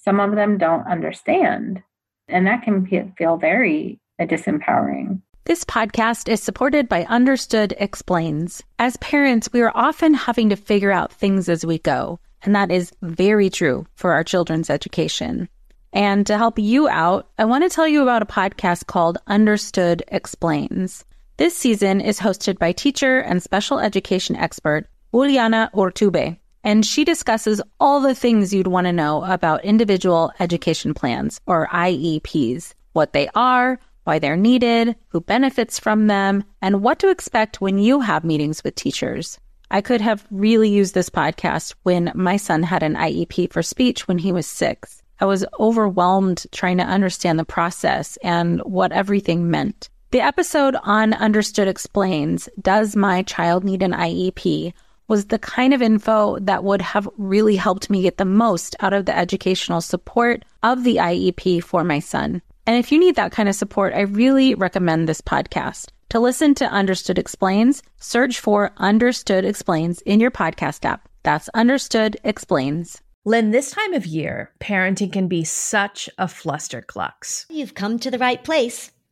some 0.07 0.21
of 0.21 0.35
them 0.35 0.57
don't 0.57 0.87
understand. 0.87 1.83
And 2.29 2.47
that 2.47 2.63
can 2.63 2.87
feel 3.17 3.37
very 3.37 3.99
uh, 4.21 4.25
disempowering. 4.25 5.21
This 5.45 5.65
podcast 5.65 6.29
is 6.29 6.43
supported 6.43 6.89
by 6.89 7.05
Understood 7.05 7.75
Explains. 7.79 8.63
As 8.79 8.97
parents, 8.97 9.49
we 9.53 9.61
are 9.61 9.73
often 9.75 10.15
having 10.15 10.49
to 10.49 10.57
figure 10.57 10.91
out 10.91 11.13
things 11.13 11.49
as 11.49 11.65
we 11.65 11.79
go, 11.79 12.19
and 12.43 12.55
that 12.57 12.73
is 12.73 12.93
very 13.03 13.49
true 13.49 13.87
for 13.95 14.13
our 14.13 14.25
children's 14.25 14.71
education. 14.71 15.49
And 15.93 16.27
to 16.27 16.37
help 16.37 16.59
you 16.59 16.89
out, 16.89 17.29
I 17.39 17.45
want 17.45 17.63
to 17.63 17.71
tell 17.71 17.87
you 17.87 18.03
about 18.03 18.23
a 18.23 18.27
podcast 18.27 18.87
called 18.87 19.19
Understood 19.29 20.03
Explains. 20.09 21.05
This 21.37 21.57
season 21.57 22.01
is 22.01 22.19
hosted 22.19 22.59
by 22.59 22.73
teacher 22.73 23.21
and 23.21 23.41
special 23.41 23.79
education 23.79 24.35
expert 24.35 24.89
Juliana 25.13 25.71
Urtubey, 25.75 26.39
and 26.67 26.85
she 26.85 27.05
discusses 27.05 27.63
all 27.79 28.01
the 28.01 28.15
things 28.15 28.53
you'd 28.53 28.67
want 28.67 28.89
to 28.89 28.93
know 28.93 29.25
about 29.25 29.65
individual 29.65 30.33
education 30.41 30.93
plans, 30.95 31.41
or 31.47 31.69
IEPs, 31.69 32.75
what 32.93 33.13
they 33.13 33.29
are, 33.37 33.79
why 34.03 34.19
they're 34.19 34.37
needed, 34.37 34.97
who 35.09 35.21
benefits 35.21 35.79
from 35.79 36.09
them, 36.09 36.43
and 36.61 36.83
what 36.83 36.99
to 36.99 37.09
expect 37.09 37.61
when 37.61 37.79
you 37.79 38.01
have 38.01 38.25
meetings 38.25 38.65
with 38.65 38.75
teachers. 38.75 39.39
I 39.71 39.81
could 39.81 40.01
have 40.01 40.27
really 40.33 40.69
used 40.69 40.93
this 40.93 41.09
podcast 41.09 41.75
when 41.85 42.11
my 42.17 42.37
son 42.37 42.65
had 42.65 42.83
an 42.83 42.97
IEP 42.97 43.53
for 43.53 43.63
speech 43.63 44.09
when 44.09 44.19
he 44.19 44.33
was 44.33 44.47
six. 44.47 45.03
I 45.21 45.25
was 45.25 45.47
overwhelmed 45.61 46.47
trying 46.51 46.79
to 46.79 46.85
understand 46.85 47.39
the 47.39 47.45
process 47.45 48.19
and 48.25 48.61
what 48.61 48.91
everything 48.91 49.51
meant. 49.53 49.89
The 50.11 50.21
episode 50.21 50.77
on 50.83 51.15
Understood 51.15 51.69
Explains 51.69 52.49
Does 52.61 52.97
My 52.97 53.23
Child 53.23 53.63
Need 53.63 53.85
an 53.85 53.93
IEP? 53.93 54.73
Was 55.09 55.27
the 55.27 55.39
kind 55.39 55.73
of 55.73 55.83
info 55.83 56.39
that 56.41 56.65
would 56.65 56.83
have 56.83 57.09
really 57.17 57.57
helped 57.57 57.91
me 57.91 58.03
get 58.03 58.17
the 58.17 58.25
most 58.25 58.77
out 58.81 58.93
of 58.93 59.07
the 59.07 59.17
educational 59.17 59.81
support 59.81 60.45
of 60.63 60.85
the 60.85 60.97
IEP 60.97 61.63
for 61.63 61.85
my 61.85 61.99
son. 61.99 62.43
And 62.67 62.77
if 62.77 62.91
you 62.91 62.99
need 62.99 63.15
that 63.17 63.33
kind 63.33 63.49
of 63.49 63.55
support, 63.55 63.95
I 63.95 64.01
really 64.01 64.55
recommend 64.55 65.09
this 65.09 65.21
podcast. 65.21 65.89
To 66.11 66.21
listen 66.21 66.55
to 66.57 66.67
Understood 66.67 67.19
Explains, 67.19 67.83
search 68.01 68.41
for 68.41 68.73
Understood 68.77 69.45
Explains 69.45 70.01
in 70.03 70.21
your 70.21 70.31
podcast 70.31 70.85
app. 70.85 71.09
That's 71.23 71.49
Understood 71.51 72.17
Explains. 72.25 73.01
Lynn, 73.25 73.51
this 73.51 73.73
time 73.73 73.93
of 73.93 74.07
year, 74.07 74.53
parenting 74.61 75.13
can 75.13 75.27
be 75.27 75.43
such 75.43 76.09
a 76.17 76.27
flusterclux. 76.27 77.47
You've 77.51 77.75
come 77.75 77.99
to 77.99 78.11
the 78.11 78.19
right 78.19 78.43
place. 78.43 78.93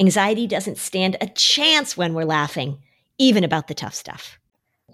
Anxiety 0.00 0.46
doesn't 0.46 0.78
stand 0.78 1.16
a 1.20 1.26
chance 1.26 1.94
when 1.94 2.14
we're 2.14 2.24
laughing, 2.24 2.78
even 3.18 3.44
about 3.44 3.68
the 3.68 3.74
tough 3.74 3.94
stuff. 3.94 4.38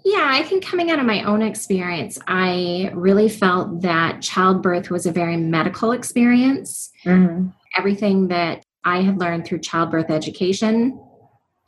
Yeah, 0.03 0.29
I 0.31 0.43
think 0.43 0.65
coming 0.65 0.91
out 0.91 0.99
of 0.99 1.05
my 1.05 1.23
own 1.23 1.41
experience, 1.41 2.19
I 2.27 2.91
really 2.93 3.29
felt 3.29 3.81
that 3.81 4.21
childbirth 4.21 4.91
was 4.91 5.05
a 5.05 5.11
very 5.11 5.37
medical 5.37 5.93
experience. 5.93 6.91
Mm-hmm. 7.05 7.47
Everything 7.77 8.27
that 8.27 8.65
I 8.83 9.01
had 9.01 9.17
learned 9.17 9.45
through 9.45 9.59
childbirth 9.59 10.09
education 10.09 11.01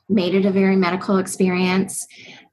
made 0.10 0.36
it 0.36 0.46
a 0.46 0.52
very 0.52 0.76
medical 0.76 1.18
experience. 1.18 2.06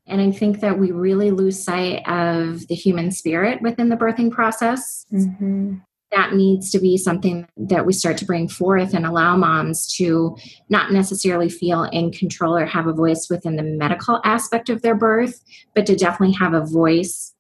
And 0.06 0.20
I 0.20 0.30
think 0.30 0.60
that 0.60 0.78
we 0.78 0.92
really 0.92 1.32
lose 1.32 1.62
sight 1.62 2.08
of 2.08 2.66
the 2.68 2.74
human 2.76 3.10
spirit 3.10 3.60
within 3.60 3.88
the 3.88 3.96
birthing 3.96 4.30
process. 4.30 5.04
Mm-hmm 5.12 5.76
that 6.12 6.34
needs 6.34 6.70
to 6.70 6.78
be 6.78 6.96
something 6.96 7.46
that 7.56 7.84
we 7.84 7.92
start 7.92 8.16
to 8.18 8.25
bring 8.25 8.48
forth 8.48 8.94
and 8.94 9.04
allow 9.04 9.36
moms 9.36 9.92
to 9.96 10.36
not 10.68 10.92
necessarily 10.92 11.48
feel 11.48 11.84
in 11.84 12.12
control 12.12 12.56
or 12.56 12.64
have 12.64 12.86
a 12.86 12.92
voice 12.92 13.26
within 13.28 13.56
the 13.56 13.62
medical 13.62 14.20
aspect 14.25 14.68
of 14.68 14.82
their 14.82 14.94
birth, 14.94 15.42
but 15.75 15.86
to 15.86 15.96
definitely 15.96 16.34
have 16.34 16.54
a 16.54 16.64
voice 16.64 17.34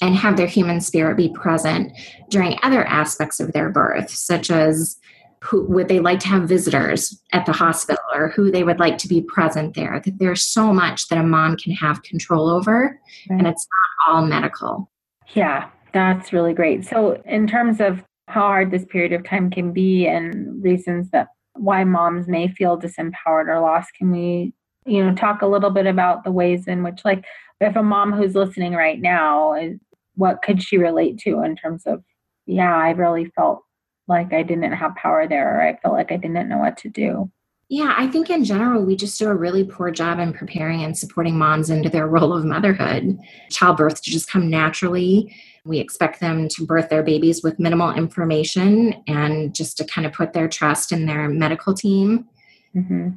and 0.00 0.14
have 0.14 0.36
their 0.36 0.46
human 0.46 0.80
spirit 0.80 1.16
be 1.16 1.28
present 1.28 1.92
during 2.28 2.58
other 2.62 2.84
aspects 2.84 3.40
of 3.40 3.52
their 3.52 3.70
birth, 3.70 4.10
such 4.10 4.50
as 4.50 4.96
who 5.42 5.64
would 5.66 5.88
they 5.88 6.00
like 6.00 6.20
to 6.20 6.28
have 6.28 6.48
visitors 6.48 7.20
at 7.32 7.46
the 7.46 7.52
hospital 7.52 8.02
or 8.12 8.28
who 8.28 8.50
they 8.50 8.64
would 8.64 8.80
like 8.80 8.98
to 8.98 9.08
be 9.08 9.22
present 9.22 9.74
there. 9.74 10.02
There's 10.04 10.44
so 10.44 10.72
much 10.72 11.08
that 11.08 11.18
a 11.18 11.22
mom 11.22 11.56
can 11.56 11.72
have 11.72 12.02
control 12.02 12.48
over, 12.48 12.98
right. 13.30 13.38
and 13.38 13.46
it's 13.46 13.66
not 14.06 14.14
all 14.14 14.26
medical. 14.26 14.90
Yeah, 15.34 15.70
that's 15.92 16.32
really 16.32 16.54
great. 16.54 16.84
So, 16.84 17.22
in 17.24 17.46
terms 17.46 17.80
of 17.80 18.02
how 18.28 18.42
hard 18.42 18.70
this 18.70 18.84
period 18.84 19.12
of 19.12 19.24
time 19.24 19.50
can 19.50 19.72
be 19.72 20.06
and 20.06 20.62
reasons 20.62 21.10
that 21.10 21.28
why 21.54 21.82
moms 21.82 22.28
may 22.28 22.46
feel 22.46 22.78
disempowered 22.78 23.48
or 23.48 23.60
lost, 23.60 23.90
can 23.96 24.12
we, 24.12 24.52
you 24.86 25.02
know, 25.04 25.14
talk 25.14 25.42
a 25.42 25.46
little 25.46 25.70
bit 25.70 25.86
about 25.86 26.24
the 26.24 26.30
ways 26.30 26.68
in 26.68 26.82
which, 26.82 27.00
like, 27.04 27.24
if 27.60 27.74
a 27.74 27.82
mom 27.82 28.12
who's 28.12 28.34
listening 28.34 28.74
right 28.74 29.00
now, 29.00 29.54
is, 29.54 29.78
what 30.14 30.42
could 30.42 30.62
she 30.62 30.78
relate 30.78 31.18
to 31.18 31.42
in 31.42 31.56
terms 31.56 31.84
of, 31.86 32.02
yeah, 32.46 32.76
I 32.76 32.90
really 32.90 33.26
felt 33.36 33.62
like 34.06 34.32
I 34.32 34.42
didn't 34.42 34.72
have 34.72 34.94
power 34.96 35.26
there, 35.26 35.56
or 35.56 35.62
I 35.62 35.76
felt 35.76 35.94
like 35.94 36.12
I 36.12 36.16
didn't 36.16 36.48
know 36.48 36.58
what 36.58 36.76
to 36.78 36.88
do? 36.88 37.30
Yeah, 37.70 37.94
I 37.98 38.06
think 38.06 38.30
in 38.30 38.44
general, 38.44 38.82
we 38.82 38.96
just 38.96 39.18
do 39.18 39.28
a 39.28 39.34
really 39.34 39.62
poor 39.62 39.90
job 39.90 40.18
in 40.18 40.32
preparing 40.32 40.82
and 40.82 40.96
supporting 40.96 41.36
moms 41.36 41.68
into 41.68 41.90
their 41.90 42.06
role 42.08 42.32
of 42.32 42.44
motherhood. 42.44 43.18
Childbirth 43.50 44.02
to 44.02 44.10
just 44.10 44.30
come 44.30 44.48
naturally 44.48 45.34
We 45.64 45.78
expect 45.78 46.20
them 46.20 46.48
to 46.48 46.64
birth 46.64 46.88
their 46.88 47.02
babies 47.02 47.42
with 47.42 47.58
minimal 47.58 47.92
information 47.92 48.94
and 49.06 49.54
just 49.54 49.76
to 49.78 49.84
kind 49.84 50.06
of 50.06 50.14
put 50.14 50.32
their 50.32 50.48
trust 50.48 50.92
in 50.92 51.04
their 51.04 51.28
medical 51.28 51.74
team. 51.74 52.26
Mm-hmm. 52.74 53.10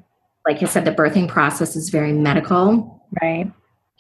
Like 0.46 0.62
I 0.62 0.66
said, 0.66 0.84
the 0.84 0.92
birthing 0.92 1.30
process 1.30 1.78
is 1.78 1.90
very 1.90 2.12
medical. 2.12 3.06
Right. 3.22 3.50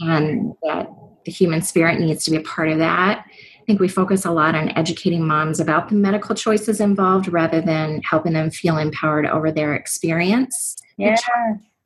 And 0.01 0.53
that 0.63 0.89
the 1.24 1.31
human 1.31 1.62
spirit 1.62 2.00
needs 2.00 2.25
to 2.25 2.31
be 2.31 2.38
a 2.38 2.41
part 2.41 2.70
of 2.70 2.79
that. 2.79 3.25
Think 3.72 3.80
we 3.80 3.88
focus 3.88 4.25
a 4.25 4.32
lot 4.32 4.54
on 4.54 4.78
educating 4.78 5.25
moms 5.25 5.62
about 5.62 5.88
the 5.88 5.96
medical 5.96 6.36
choices 6.36 6.82
involved 6.82 7.30
rather 7.30 7.62
than 7.62 8.01
helping 8.01 8.34
them 8.34 8.51
feel 8.51 8.78
empowered 8.78 9.25
over 9.25 9.50
their 9.50 9.74
experience. 9.74 10.75
Yeah. 10.98 11.16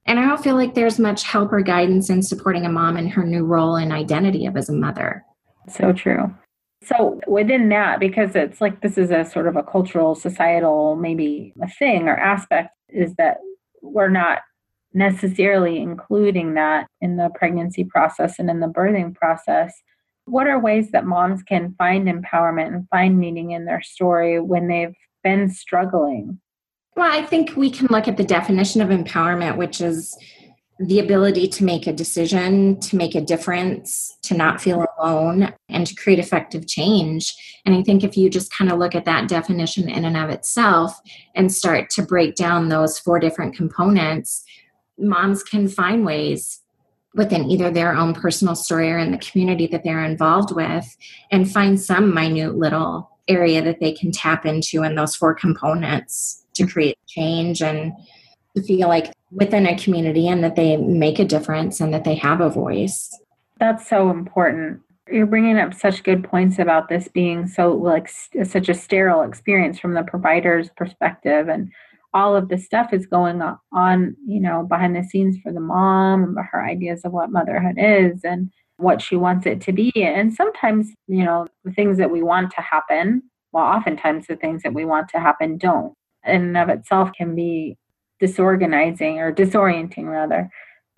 And 0.08 0.20
I 0.20 0.25
don't 0.25 0.44
feel 0.44 0.56
like 0.56 0.74
there's 0.74 0.98
much 0.98 1.22
help 1.22 1.54
or 1.54 1.62
guidance 1.62 2.10
in 2.10 2.24
supporting 2.24 2.65
a 2.65 2.70
mom 2.70 2.98
in 2.98 3.08
her 3.10 3.24
new 3.24 3.46
role 3.46 3.75
and 3.75 3.92
identity 3.92 4.48
of 4.48 4.58
as 4.58 4.68
a 4.68 4.74
mother. 4.74 5.24
So 5.70 5.94
true. 5.94 6.34
So 6.84 7.22
within 7.27 7.70
that, 7.70 8.00
because 8.00 8.36
it's 8.36 8.60
like 8.60 8.82
this 8.82 8.98
is 8.98 9.12
a 9.12 9.24
sort 9.24 9.48
of 9.48 9.56
a 9.56 9.62
cultural, 9.62 10.15
societal, 10.15 10.96
maybe 10.96 11.54
a 11.62 11.70
thing 11.70 12.08
or 12.08 12.18
aspect, 12.18 12.72
is 12.89 13.13
that 13.18 13.38
we're 13.84 14.10
not 14.10 14.39
necessarily 14.96 15.77
including 15.77 16.56
that 16.56 16.88
in 17.00 17.18
the 17.18 17.30
pregnancy 17.36 17.84
process 17.84 18.39
and 18.39 18.50
in 18.50 18.60
the 18.60 18.65
birthing 18.65 19.13
process. 19.13 19.84
What 20.25 20.48
are 20.48 20.60
ways 20.60 20.91
that 20.91 21.05
moms 21.05 21.44
can 21.44 21.75
find 21.77 22.08
empowerment 22.08 22.67
and 22.67 22.89
find 22.89 23.17
meaning 23.17 23.51
in 23.51 23.65
their 23.65 23.82
story 23.82 24.39
when 24.39 24.67
they've 24.67 24.96
been 25.24 25.50
struggling? 25.50 26.39
Well, 26.96 27.12
I 27.12 27.24
think 27.24 27.55
we 27.55 27.70
can 27.70 27.88
look 27.89 28.08
at 28.08 28.17
the 28.17 28.24
definition 28.24 28.82
of 28.82 28.89
empowerment, 28.89 29.58
which 29.58 29.82
is 29.82 30.17
the 30.79 31.00
ability 31.00 31.48
to 31.48 31.63
make 31.63 31.88
a 31.88 31.94
decision, 31.94 32.79
to 32.82 32.96
make 32.96 33.15
a 33.15 33.22
difference, 33.22 34.17
to 34.24 34.36
not 34.36 34.62
feel 34.62 34.86
alone, 35.00 35.53
and 35.70 35.88
to 35.88 35.96
create 35.96 36.20
effective 36.20 36.67
change. 36.67 37.34
And 37.65 37.75
I 37.75 37.82
think 37.82 38.03
if 38.03 38.17
you 38.17 38.29
just 38.29 38.53
kind 38.53 38.72
of 38.72 38.77
look 38.77 38.96
at 38.96 39.05
that 39.05 39.29
definition 39.29 39.89
in 39.89 40.03
and 40.03 40.17
of 40.17 40.29
itself 40.29 41.00
and 41.34 41.51
start 41.51 41.89
to 41.91 42.01
break 42.01 42.36
down 42.36 42.67
those 42.67 43.00
four 43.00 43.20
different 43.20 43.55
components, 43.55 44.44
moms 44.98 45.44
can 45.44 45.67
find 45.67 46.05
ways 46.05 46.62
within 47.15 47.50
either 47.50 47.72
their 47.72 47.95
own 47.95 48.13
personal 48.13 48.55
story 48.55 48.91
or 48.91 48.98
in 48.98 49.12
the 49.12 49.17
community 49.17 49.67
that 49.67 49.84
they're 49.84 50.03
involved 50.03 50.53
with 50.53 50.95
and 51.31 51.51
find 51.51 51.79
some 51.79 52.13
minute 52.13 52.55
little 52.55 53.10
area 53.27 53.62
that 53.62 53.79
they 53.79 53.91
can 53.91 54.12
tap 54.12 54.45
into 54.45 54.84
in 54.84 54.95
those 54.95 55.15
four 55.15 55.34
components 55.34 56.45
to 56.53 56.63
mm-hmm. 56.63 56.72
create 56.72 56.98
change 57.07 57.62
and 57.62 57.93
to 58.55 58.62
feel 58.63 58.88
like 58.88 59.12
within 59.31 59.65
a 59.65 59.77
community 59.77 60.27
and 60.27 60.43
that 60.43 60.55
they 60.55 60.77
make 60.77 61.19
a 61.19 61.25
difference 61.25 61.79
and 61.79 61.93
that 61.93 62.03
they 62.03 62.15
have 62.15 62.41
a 62.41 62.50
voice. 62.50 63.10
That's 63.60 63.88
so 63.88 64.10
important. 64.10 64.81
You're 65.12 65.25
bringing 65.25 65.57
up 65.57 65.74
such 65.74 66.03
good 66.03 66.24
points 66.24 66.60
about 66.60 66.89
this 66.89 67.07
being 67.07 67.48
so 67.48 67.74
like 67.74 68.10
such 68.10 68.69
a 68.69 68.74
sterile 68.74 69.22
experience 69.22 69.79
from 69.79 69.93
the 69.93 70.03
provider's 70.03 70.69
perspective 70.75 71.48
and 71.48 71.72
all 72.15 72.34
of 72.36 72.48
the 72.48 72.57
stuff 72.57 72.93
is 72.93 73.05
going 73.05 73.41
on, 73.74 74.15
you 74.25 74.39
know, 74.39 74.63
behind 74.63 74.95
the 74.95 75.03
scenes 75.03 75.38
for 75.43 75.51
the 75.51 75.60
mom, 75.60 76.38
her 76.51 76.65
ideas 76.65 77.01
of 77.03 77.12
what 77.12 77.29
motherhood 77.29 77.75
is 77.77 78.24
and 78.24 78.50
what 78.77 79.01
she 79.01 79.17
wants 79.17 79.45
it 79.45 79.60
to 79.62 79.74
be. 79.74 79.91
And 79.95 80.34
sometimes, 80.34 80.93
you 81.07 81.25
know, 81.25 81.48
the 81.65 81.74
things 81.74 81.98
that 81.98 82.12
we 82.12 82.24
want 82.24 82.51
to 82.51 82.62
happen, 82.62 83.22
well, 83.51 83.65
oftentimes 83.65 84.27
the 84.27 84.38
things 84.38 84.63
that 84.63 84.74
we 84.74 84.86
want 84.86 85.10
to 85.10 85.19
happen 85.19 85.57
don't. 85.57 85.93
In 86.25 86.41
and 86.41 86.57
of 86.57 86.69
itself 86.69 87.12
can 87.15 87.36
be 87.36 87.77
disorganizing 88.22 89.19
or 89.19 89.34
disorienting 89.34 90.05
rather. 90.05 90.50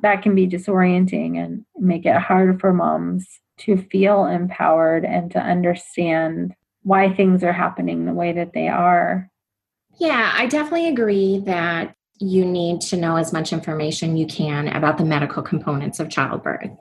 That 0.02 0.22
can 0.22 0.36
be 0.36 0.48
disorienting 0.48 1.44
and 1.44 1.66
make 1.78 2.06
it 2.06 2.16
hard 2.16 2.62
for 2.62 2.74
moms 2.74 3.28
to 3.62 3.76
feel 3.76 4.26
empowered 4.26 5.04
and 5.04 5.32
to 5.32 5.40
understand 5.40 6.54
why 6.84 7.12
things 7.12 7.44
are 7.44 7.54
happening 7.54 8.06
the 8.06 8.14
way 8.14 8.34
that 8.34 8.54
they 8.54 8.68
are. 8.68 9.32
Yeah, 10.00 10.32
I 10.34 10.46
definitely 10.46 10.90
agree 10.90 11.40
that 11.40 11.96
you 12.20 12.46
need 12.46 12.82
to 12.82 12.98
know 12.98 13.16
as 13.16 13.32
much 13.32 13.54
information 13.54 14.18
you 14.18 14.26
can 14.26 14.68
about 14.70 14.98
the 14.98 15.06
medical 15.06 15.44
components 15.44 16.00
of 16.00 16.10
childbirth. 16.10 16.72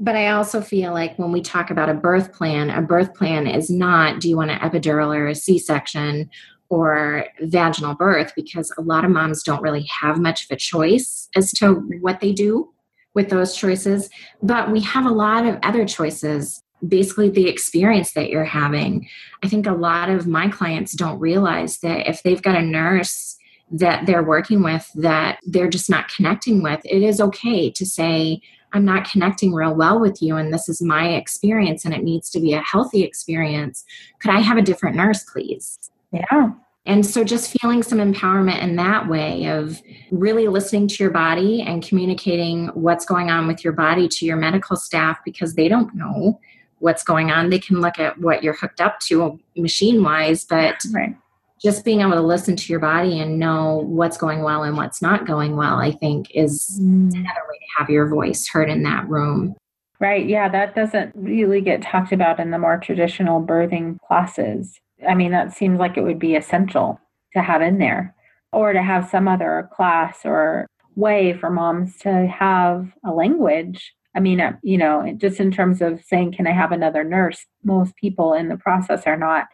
But 0.00 0.16
I 0.16 0.28
also 0.28 0.62
feel 0.62 0.92
like 0.92 1.18
when 1.18 1.30
we 1.30 1.42
talk 1.42 1.70
about 1.70 1.90
a 1.90 1.94
birth 1.94 2.32
plan, 2.32 2.70
a 2.70 2.80
birth 2.80 3.14
plan 3.14 3.46
is 3.46 3.68
not 3.68 4.20
do 4.20 4.28
you 4.28 4.36
want 4.36 4.50
an 4.50 4.58
epidural 4.60 5.14
or 5.14 5.28
a 5.28 5.34
C 5.34 5.58
section 5.58 6.30
or 6.70 7.26
vaginal 7.42 7.94
birth 7.94 8.32
because 8.34 8.72
a 8.78 8.82
lot 8.82 9.04
of 9.04 9.10
moms 9.10 9.42
don't 9.42 9.62
really 9.62 9.84
have 9.84 10.18
much 10.18 10.44
of 10.44 10.50
a 10.50 10.56
choice 10.56 11.28
as 11.36 11.52
to 11.52 11.74
what 12.00 12.20
they 12.20 12.32
do 12.32 12.72
with 13.14 13.30
those 13.30 13.56
choices. 13.56 14.08
But 14.42 14.70
we 14.70 14.80
have 14.82 15.06
a 15.06 15.10
lot 15.10 15.46
of 15.46 15.58
other 15.62 15.86
choices 15.86 16.62
basically 16.86 17.28
the 17.28 17.48
experience 17.48 18.12
that 18.12 18.30
you're 18.30 18.44
having. 18.44 19.08
I 19.42 19.48
think 19.48 19.66
a 19.66 19.72
lot 19.72 20.10
of 20.10 20.26
my 20.26 20.48
clients 20.48 20.92
don't 20.92 21.18
realize 21.18 21.78
that 21.78 22.08
if 22.08 22.22
they've 22.22 22.42
got 22.42 22.56
a 22.56 22.62
nurse 22.62 23.36
that 23.70 24.06
they're 24.06 24.22
working 24.22 24.62
with 24.62 24.90
that 24.94 25.38
they're 25.46 25.68
just 25.68 25.90
not 25.90 26.08
connecting 26.08 26.62
with, 26.62 26.80
it 26.84 27.02
is 27.02 27.20
okay 27.20 27.70
to 27.70 27.84
say, 27.84 28.40
I'm 28.72 28.84
not 28.84 29.10
connecting 29.10 29.52
real 29.52 29.74
well 29.74 29.98
with 29.98 30.20
you, 30.20 30.36
and 30.36 30.52
this 30.52 30.68
is 30.68 30.82
my 30.82 31.08
experience, 31.08 31.84
and 31.84 31.94
it 31.94 32.02
needs 32.02 32.30
to 32.30 32.40
be 32.40 32.52
a 32.52 32.60
healthy 32.60 33.02
experience. 33.02 33.84
Could 34.20 34.30
I 34.30 34.40
have 34.40 34.58
a 34.58 34.62
different 34.62 34.96
nurse, 34.96 35.24
please? 35.24 35.90
Yeah. 36.12 36.50
And 36.84 37.04
so 37.04 37.22
just 37.22 37.58
feeling 37.60 37.82
some 37.82 37.98
empowerment 37.98 38.62
in 38.62 38.76
that 38.76 39.08
way 39.08 39.46
of 39.46 39.80
really 40.10 40.48
listening 40.48 40.88
to 40.88 41.04
your 41.04 41.10
body 41.10 41.60
and 41.60 41.86
communicating 41.86 42.68
what's 42.68 43.04
going 43.04 43.30
on 43.30 43.46
with 43.46 43.62
your 43.62 43.74
body 43.74 44.08
to 44.08 44.24
your 44.24 44.38
medical 44.38 44.74
staff 44.74 45.18
because 45.24 45.54
they 45.54 45.68
don't 45.68 45.94
know 45.94 46.40
what's 46.80 47.02
going 47.02 47.30
on. 47.30 47.50
They 47.50 47.58
can 47.58 47.80
look 47.80 47.98
at 47.98 48.18
what 48.18 48.42
you're 48.42 48.54
hooked 48.54 48.80
up 48.80 49.00
to 49.00 49.38
machine 49.56 50.02
wise, 50.02 50.44
but 50.44 50.76
right. 50.92 51.16
just 51.62 51.84
being 51.84 52.00
able 52.00 52.12
to 52.12 52.20
listen 52.20 52.56
to 52.56 52.72
your 52.72 52.80
body 52.80 53.20
and 53.20 53.38
know 53.38 53.82
what's 53.86 54.16
going 54.16 54.42
well 54.42 54.62
and 54.62 54.76
what's 54.76 55.02
not 55.02 55.26
going 55.26 55.56
well, 55.56 55.76
I 55.76 55.90
think 55.90 56.30
is 56.34 56.78
mm. 56.80 57.12
another 57.12 57.42
way 57.48 57.58
to 57.58 57.78
have 57.78 57.90
your 57.90 58.08
voice 58.08 58.48
heard 58.48 58.70
in 58.70 58.82
that 58.84 59.08
room. 59.08 59.56
Right. 60.00 60.26
Yeah, 60.28 60.48
that 60.48 60.76
doesn't 60.76 61.12
really 61.16 61.60
get 61.60 61.82
talked 61.82 62.12
about 62.12 62.38
in 62.38 62.52
the 62.52 62.58
more 62.58 62.78
traditional 62.78 63.42
birthing 63.42 63.98
classes. 64.06 64.78
I 65.08 65.14
mean, 65.14 65.32
that 65.32 65.52
seems 65.52 65.78
like 65.80 65.96
it 65.96 66.02
would 66.02 66.20
be 66.20 66.36
essential 66.36 67.00
to 67.32 67.42
have 67.42 67.62
in 67.62 67.78
there 67.78 68.14
or 68.52 68.72
to 68.72 68.82
have 68.82 69.10
some 69.10 69.26
other 69.26 69.68
class 69.72 70.20
or 70.24 70.66
way 70.94 71.32
for 71.32 71.50
moms 71.50 71.96
to 71.98 72.26
have 72.26 72.92
a 73.04 73.12
language. 73.12 73.94
I 74.16 74.20
mean, 74.20 74.40
uh, 74.40 74.52
you 74.62 74.78
know, 74.78 75.12
just 75.16 75.38
in 75.38 75.50
terms 75.50 75.80
of 75.80 76.02
saying, 76.04 76.32
can 76.32 76.46
I 76.46 76.52
have 76.52 76.72
another 76.72 77.04
nurse? 77.04 77.44
Most 77.64 77.94
people 77.96 78.32
in 78.32 78.48
the 78.48 78.56
process 78.56 79.06
are 79.06 79.16
not 79.16 79.46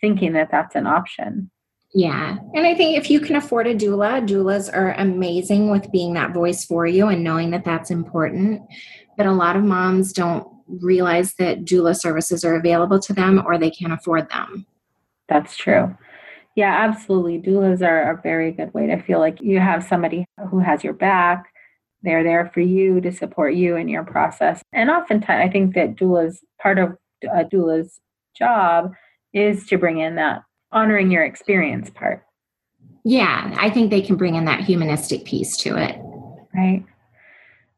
thinking 0.00 0.32
that 0.34 0.50
that's 0.50 0.74
an 0.74 0.86
option. 0.86 1.50
Yeah. 1.94 2.36
And 2.54 2.66
I 2.66 2.74
think 2.74 2.96
if 2.96 3.10
you 3.10 3.20
can 3.20 3.36
afford 3.36 3.66
a 3.66 3.74
doula, 3.74 4.26
doulas 4.26 4.74
are 4.74 4.92
amazing 4.92 5.70
with 5.70 5.92
being 5.92 6.14
that 6.14 6.32
voice 6.32 6.64
for 6.64 6.86
you 6.86 7.08
and 7.08 7.22
knowing 7.22 7.50
that 7.50 7.64
that's 7.64 7.90
important. 7.90 8.62
But 9.16 9.26
a 9.26 9.32
lot 9.32 9.56
of 9.56 9.62
moms 9.62 10.12
don't 10.12 10.46
realize 10.66 11.34
that 11.34 11.64
doula 11.64 11.94
services 11.98 12.44
are 12.44 12.54
available 12.54 12.98
to 13.00 13.12
them 13.12 13.42
or 13.44 13.58
they 13.58 13.70
can't 13.70 13.92
afford 13.92 14.30
them. 14.30 14.66
That's 15.28 15.56
true. 15.56 15.94
Yeah, 16.56 16.72
absolutely. 16.72 17.40
Doulas 17.40 17.86
are 17.86 18.10
a 18.10 18.20
very 18.20 18.52
good 18.52 18.72
way 18.74 18.86
to 18.86 19.02
feel 19.02 19.18
like 19.18 19.40
you 19.40 19.58
have 19.58 19.84
somebody 19.84 20.26
who 20.50 20.58
has 20.58 20.84
your 20.84 20.92
back. 20.92 21.51
They're 22.02 22.24
there 22.24 22.50
for 22.52 22.60
you 22.60 23.00
to 23.00 23.12
support 23.12 23.54
you 23.54 23.76
in 23.76 23.88
your 23.88 24.04
process. 24.04 24.62
And 24.72 24.90
oftentimes, 24.90 25.48
I 25.48 25.50
think 25.50 25.74
that 25.74 25.96
doulas, 25.96 26.38
part 26.60 26.78
of 26.78 26.96
a 27.32 27.44
doula's 27.44 28.00
job 28.36 28.92
is 29.32 29.66
to 29.66 29.78
bring 29.78 29.98
in 29.98 30.16
that 30.16 30.42
honoring 30.72 31.10
your 31.10 31.24
experience 31.24 31.90
part. 31.90 32.24
Yeah, 33.04 33.54
I 33.58 33.70
think 33.70 33.90
they 33.90 34.02
can 34.02 34.16
bring 34.16 34.34
in 34.34 34.44
that 34.46 34.60
humanistic 34.60 35.24
piece 35.24 35.56
to 35.58 35.76
it. 35.76 35.98
Right. 36.54 36.84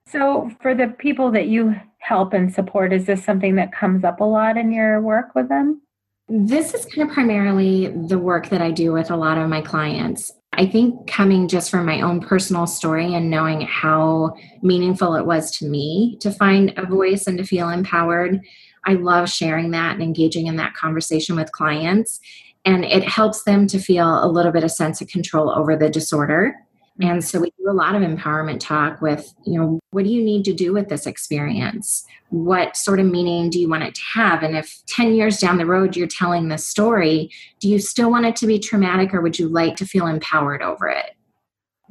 So, 0.06 0.50
for 0.60 0.74
the 0.74 0.88
people 0.88 1.30
that 1.32 1.48
you 1.48 1.74
help 1.98 2.34
and 2.34 2.52
support, 2.52 2.92
is 2.92 3.06
this 3.06 3.24
something 3.24 3.56
that 3.56 3.72
comes 3.72 4.04
up 4.04 4.20
a 4.20 4.24
lot 4.24 4.56
in 4.56 4.72
your 4.72 5.00
work 5.00 5.34
with 5.34 5.48
them? 5.48 5.80
This 6.28 6.74
is 6.74 6.86
kind 6.86 7.08
of 7.08 7.14
primarily 7.14 7.88
the 7.88 8.18
work 8.18 8.48
that 8.48 8.62
I 8.62 8.70
do 8.70 8.92
with 8.92 9.10
a 9.10 9.16
lot 9.16 9.38
of 9.38 9.48
my 9.48 9.60
clients. 9.60 10.30
I 10.56 10.66
think 10.66 11.06
coming 11.06 11.48
just 11.48 11.70
from 11.70 11.86
my 11.86 12.00
own 12.00 12.20
personal 12.20 12.66
story 12.66 13.14
and 13.14 13.30
knowing 13.30 13.62
how 13.62 14.36
meaningful 14.62 15.14
it 15.14 15.26
was 15.26 15.50
to 15.58 15.66
me 15.66 16.16
to 16.20 16.30
find 16.30 16.72
a 16.76 16.86
voice 16.86 17.26
and 17.26 17.38
to 17.38 17.44
feel 17.44 17.68
empowered, 17.68 18.40
I 18.84 18.94
love 18.94 19.30
sharing 19.30 19.70
that 19.72 19.94
and 19.94 20.02
engaging 20.02 20.46
in 20.46 20.56
that 20.56 20.74
conversation 20.74 21.36
with 21.36 21.52
clients. 21.52 22.20
And 22.64 22.84
it 22.84 23.04
helps 23.04 23.44
them 23.44 23.66
to 23.68 23.78
feel 23.78 24.24
a 24.24 24.30
little 24.30 24.52
bit 24.52 24.64
of 24.64 24.70
sense 24.70 25.00
of 25.00 25.08
control 25.08 25.50
over 25.50 25.76
the 25.76 25.90
disorder 25.90 26.54
and 27.00 27.18
mm-hmm. 27.18 27.20
so 27.20 27.40
we 27.40 27.50
do 27.58 27.68
a 27.68 27.72
lot 27.72 27.96
of 27.96 28.02
empowerment 28.02 28.60
talk 28.60 29.02
with, 29.02 29.34
you 29.44 29.58
know, 29.58 29.80
what 29.90 30.04
do 30.04 30.10
you 30.10 30.22
need 30.22 30.44
to 30.44 30.54
do 30.54 30.72
with 30.72 30.88
this 30.88 31.06
experience? 31.06 32.04
What 32.28 32.76
sort 32.76 33.00
of 33.00 33.06
meaning 33.06 33.50
do 33.50 33.58
you 33.58 33.68
want 33.68 33.82
it 33.82 33.96
to 33.96 34.02
have? 34.14 34.42
And 34.44 34.56
if 34.56 34.80
10 34.86 35.14
years 35.14 35.38
down 35.38 35.58
the 35.58 35.66
road 35.66 35.96
you're 35.96 36.06
telling 36.06 36.48
this 36.48 36.66
story, 36.66 37.30
do 37.58 37.68
you 37.68 37.80
still 37.80 38.10
want 38.10 38.26
it 38.26 38.36
to 38.36 38.46
be 38.46 38.60
traumatic 38.60 39.12
or 39.12 39.20
would 39.22 39.38
you 39.38 39.48
like 39.48 39.74
to 39.76 39.86
feel 39.86 40.06
empowered 40.06 40.62
over 40.62 40.88
it? 40.88 41.16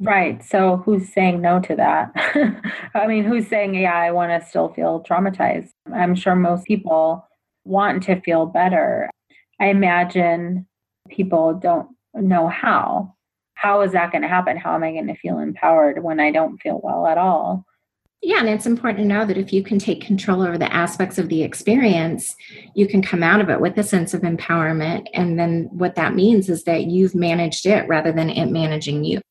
Right. 0.00 0.42
So 0.42 0.78
who's 0.78 1.12
saying 1.12 1.40
no 1.40 1.60
to 1.60 1.76
that? 1.76 2.12
I 2.94 3.06
mean, 3.06 3.24
who's 3.24 3.46
saying, 3.46 3.74
yeah, 3.74 3.94
I 3.94 4.10
want 4.10 4.42
to 4.42 4.48
still 4.48 4.70
feel 4.70 5.04
traumatized? 5.08 5.70
I'm 5.92 6.14
sure 6.14 6.34
most 6.34 6.66
people 6.66 7.28
want 7.64 8.02
to 8.04 8.20
feel 8.22 8.46
better. 8.46 9.10
I 9.60 9.66
imagine 9.66 10.66
people 11.08 11.54
don't 11.54 11.88
know 12.14 12.48
how. 12.48 13.13
How 13.64 13.80
is 13.80 13.92
that 13.92 14.12
going 14.12 14.20
to 14.20 14.28
happen? 14.28 14.58
How 14.58 14.74
am 14.74 14.82
I 14.82 14.92
going 14.92 15.06
to 15.06 15.16
feel 15.16 15.38
empowered 15.38 16.02
when 16.02 16.20
I 16.20 16.30
don't 16.30 16.58
feel 16.58 16.82
well 16.84 17.06
at 17.06 17.16
all? 17.16 17.64
Yeah, 18.20 18.40
and 18.40 18.48
it's 18.48 18.66
important 18.66 18.98
to 18.98 19.04
know 19.06 19.24
that 19.24 19.38
if 19.38 19.54
you 19.54 19.62
can 19.62 19.78
take 19.78 20.04
control 20.04 20.42
over 20.42 20.58
the 20.58 20.70
aspects 20.70 21.16
of 21.16 21.30
the 21.30 21.42
experience, 21.42 22.36
you 22.74 22.86
can 22.86 23.00
come 23.00 23.22
out 23.22 23.40
of 23.40 23.48
it 23.48 23.62
with 23.62 23.78
a 23.78 23.82
sense 23.82 24.12
of 24.12 24.20
empowerment. 24.20 25.06
And 25.14 25.38
then 25.38 25.70
what 25.72 25.94
that 25.94 26.14
means 26.14 26.50
is 26.50 26.64
that 26.64 26.84
you've 26.84 27.14
managed 27.14 27.64
it 27.64 27.88
rather 27.88 28.12
than 28.12 28.28
it 28.28 28.50
managing 28.50 29.02
you. 29.02 29.22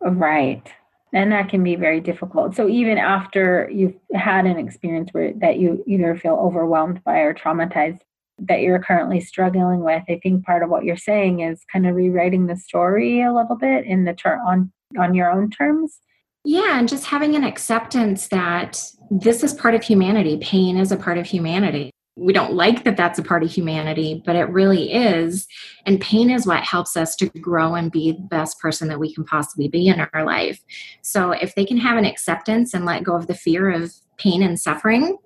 Right. 0.00 0.66
And 1.12 1.30
that 1.32 1.50
can 1.50 1.62
be 1.62 1.76
very 1.76 2.00
difficult. 2.00 2.56
So 2.56 2.68
even 2.68 2.96
after 2.96 3.68
you've 3.70 3.96
had 4.14 4.46
an 4.46 4.58
experience 4.58 5.10
where 5.12 5.34
that 5.34 5.58
you 5.58 5.84
either 5.86 6.16
feel 6.16 6.34
overwhelmed 6.34 7.04
by 7.04 7.18
or 7.18 7.34
traumatized 7.34 8.00
that 8.48 8.60
you're 8.60 8.82
currently 8.82 9.20
struggling 9.20 9.82
with, 9.82 10.02
I 10.08 10.18
think 10.22 10.44
part 10.44 10.62
of 10.62 10.70
what 10.70 10.84
you're 10.84 10.96
saying 10.96 11.40
is 11.40 11.64
kind 11.72 11.86
of 11.86 11.94
rewriting 11.94 12.46
the 12.46 12.56
story 12.56 13.22
a 13.22 13.32
little 13.32 13.56
bit 13.56 13.86
in 13.86 14.04
the 14.04 14.14
ter- 14.14 14.40
on 14.46 14.72
on 14.98 15.14
your 15.14 15.30
own 15.30 15.50
terms 15.50 16.00
yeah, 16.44 16.78
and 16.78 16.88
just 16.88 17.06
having 17.06 17.36
an 17.36 17.44
acceptance 17.44 18.28
that 18.28 18.82
this 19.10 19.44
is 19.44 19.54
part 19.54 19.74
of 19.74 19.82
humanity. 19.82 20.38
Pain 20.38 20.76
is 20.76 20.90
a 20.90 20.96
part 20.96 21.18
of 21.18 21.26
humanity. 21.26 21.90
We 22.16 22.32
don't 22.32 22.52
like 22.52 22.84
that 22.84 22.96
that's 22.96 23.18
a 23.18 23.22
part 23.22 23.42
of 23.42 23.50
humanity, 23.50 24.22
but 24.26 24.36
it 24.36 24.50
really 24.50 24.92
is. 24.92 25.46
And 25.86 26.00
pain 26.00 26.30
is 26.30 26.46
what 26.46 26.62
helps 26.62 26.96
us 26.96 27.16
to 27.16 27.28
grow 27.40 27.74
and 27.74 27.90
be 27.90 28.12
the 28.12 28.20
best 28.20 28.58
person 28.58 28.88
that 28.88 28.98
we 28.98 29.14
can 29.14 29.24
possibly 29.24 29.68
be 29.68 29.86
in 29.86 30.00
our 30.12 30.24
life. 30.24 30.60
So 31.00 31.30
if 31.30 31.54
they 31.54 31.64
can 31.64 31.78
have 31.78 31.96
an 31.96 32.04
acceptance 32.04 32.74
and 32.74 32.84
let 32.84 33.04
go 33.04 33.14
of 33.14 33.28
the 33.28 33.34
fear 33.34 33.70
of 33.70 33.94
pain 34.18 34.42
and 34.42 34.60
suffering, 34.60 35.16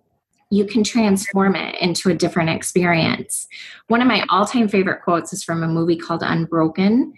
you 0.51 0.65
can 0.65 0.85
transform 0.85 1.57
it 1.57 1.75
into 1.81 2.11
a 2.11 2.15
different 2.15 2.51
experience. 2.51 3.49
One 3.89 4.01
of 4.01 4.09
my 4.09 4.25
all 4.31 4.47
time 4.47 4.69
favorite 4.69 5.03
quotes 5.03 5.33
is 5.33 5.43
from 5.43 5.63
a 5.63 5.69
movie 5.69 5.97
called 5.97 6.23
Unbroken. 6.23 7.15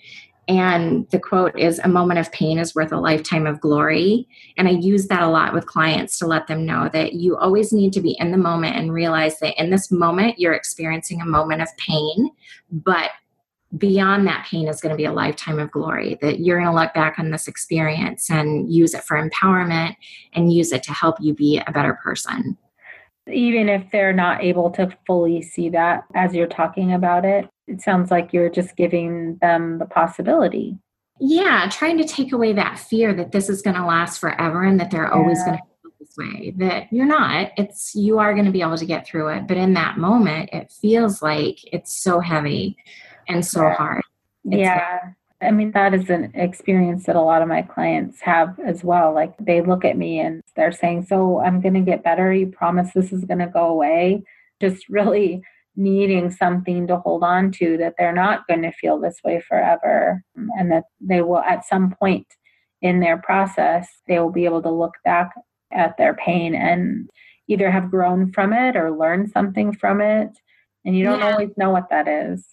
And 0.49 1.07
the 1.11 1.19
quote 1.19 1.59
is 1.59 1.79
A 1.79 1.89
moment 1.89 2.19
of 2.19 2.33
pain 2.33 2.59
is 2.59 2.75
worth 2.75 2.91
a 2.91 2.99
lifetime 2.99 3.47
of 3.47 3.61
glory. 3.61 4.27
And 4.57 4.67
I 4.67 4.73
use 4.73 5.07
that 5.09 5.23
a 5.23 5.29
lot 5.29 5.53
with 5.53 5.67
clients 5.67 6.19
to 6.19 6.27
let 6.27 6.47
them 6.47 6.65
know 6.65 6.89
that 6.95 7.13
you 7.13 7.37
always 7.37 7.71
need 7.71 7.93
to 7.93 8.01
be 8.01 8.17
in 8.19 8.33
the 8.33 8.39
moment 8.39 8.77
and 8.77 8.93
realize 8.93 9.39
that 9.41 9.61
in 9.63 9.69
this 9.69 9.91
moment, 9.91 10.39
you're 10.39 10.55
experiencing 10.55 11.21
a 11.21 11.27
moment 11.27 11.61
of 11.61 11.69
pain, 11.77 12.31
but 12.73 13.11
beyond 13.77 14.27
that 14.27 14.47
pain 14.47 14.69
is 14.69 14.81
going 14.81 14.91
to 14.91 14.97
be 14.97 15.05
a 15.05 15.13
lifetime 15.13 15.59
of 15.59 15.71
glory. 15.71 16.17
That 16.23 16.41
you're 16.41 16.59
going 16.59 16.75
to 16.75 16.81
look 16.81 16.95
back 16.95 17.19
on 17.19 17.31
this 17.31 17.47
experience 17.47 18.31
and 18.31 18.73
use 18.73 18.95
it 18.95 19.05
for 19.05 19.23
empowerment 19.23 19.97
and 20.33 20.51
use 20.51 20.73
it 20.73 20.83
to 20.85 20.95
help 20.95 21.17
you 21.21 21.35
be 21.35 21.61
a 21.67 21.73
better 21.73 21.99
person. 22.03 22.57
Even 23.33 23.69
if 23.69 23.91
they're 23.91 24.13
not 24.13 24.43
able 24.43 24.71
to 24.71 24.97
fully 25.07 25.43
see 25.43 25.69
that 25.71 26.05
as 26.15 26.35
you're 26.35 26.47
talking 26.47 26.93
about 26.93 27.25
it, 27.25 27.49
it 27.67 27.81
sounds 27.81 28.11
like 28.11 28.33
you're 28.33 28.49
just 28.49 28.77
giving 28.77 29.37
them 29.41 29.79
the 29.79 29.85
possibility. 29.87 30.79
Yeah, 31.21 31.69
trying 31.71 31.99
to 31.99 32.05
take 32.05 32.33
away 32.33 32.53
that 32.55 32.79
fear 32.79 33.13
that 33.15 33.33
this 33.33 33.49
is 33.49 33.63
going 33.63 33.77
to 33.77 33.85
last 33.85 34.19
forever 34.19 34.63
and 34.63 34.79
that 34.81 34.91
they're 34.91 35.05
yeah. 35.05 35.11
always 35.11 35.43
going 35.45 35.59
to 35.59 35.63
feel 35.83 35.93
this 35.99 36.15
way. 36.17 36.55
That 36.57 36.93
you're 36.93 37.07
not. 37.07 37.53
It's 37.57 37.95
you 37.95 38.19
are 38.19 38.33
going 38.35 38.47
to 38.47 38.53
be 38.53 38.63
able 38.63 38.79
to 38.79 38.87
get 38.87 39.07
through 39.07 39.29
it, 39.29 39.47
but 39.49 39.57
in 39.57 39.75
that 39.75 39.99
moment, 39.99 40.51
it 40.53 40.71
feels 40.71 41.21
like 41.21 41.59
it's 41.73 41.93
so 42.03 42.21
heavy 42.21 42.77
and 43.29 43.45
so 43.45 43.69
hard. 43.71 44.03
It's 44.45 44.61
yeah. 44.61 45.01
I 45.41 45.53
mean, 45.53 45.71
that 45.73 45.95
is 45.95 46.11
an 46.11 46.33
experience 46.35 47.07
that 47.07 47.15
a 47.15 47.21
lot 47.21 47.43
of 47.43 47.49
my 47.49 47.63
clients 47.63 48.21
have 48.23 48.59
as 48.59 48.83
well. 48.83 49.15
Like 49.15 49.35
they 49.39 49.61
look 49.61 49.85
at 49.85 49.97
me 49.97 50.19
and 50.19 50.43
they're 50.57 50.73
saying, 50.73 51.07
So 51.07 51.41
I'm 51.41 51.61
going 51.61 51.75
to 51.75 51.81
get 51.81 52.03
better. 52.03 52.33
You 52.33 52.49
promise 52.49 52.91
this 52.93 53.13
is 53.13 53.25
going 53.25 53.39
to 53.39 53.47
go 53.47 53.67
away. 53.67 54.25
Just 54.61 54.89
really 54.89 55.43
needing 55.79 56.31
something 56.31 56.89
to 56.89 56.99
hold 56.99 57.23
on 57.23 57.53
to 57.53 57.77
that 57.79 57.95
they're 57.97 58.13
not 58.13 58.47
going 58.49 58.63
to 58.63 58.73
feel 58.73 58.99
this 58.99 59.21
way 59.25 59.41
forever 59.49 60.25
and 60.35 60.73
that 60.73 60.83
they 61.01 61.23
will 61.23 61.39
at 61.39 61.65
some 61.65 61.95
point 62.01 62.27
in 62.83 62.99
their 62.99 63.17
process 63.17 63.89
they 64.09 64.19
will 64.19 64.33
be 64.33 64.45
able 64.45 64.61
to 64.61 64.71
look 64.71 64.95
back 65.05 65.31
at 65.73 65.97
their 65.97 66.15
pain 66.15 66.53
and 66.53 67.09
either 67.47 67.71
have 67.71 67.93
grown 67.93 68.33
from 68.33 68.53
it 68.53 68.75
or 68.77 68.91
learned 68.91 69.31
something 69.31 69.73
from 69.73 70.01
it 70.01 70.37
and 70.85 70.97
you 70.99 71.05
don't 71.05 71.21
yeah. 71.21 71.31
always 71.31 71.51
know 71.57 71.71
what 71.71 71.89
that 71.91 72.09
is 72.09 72.45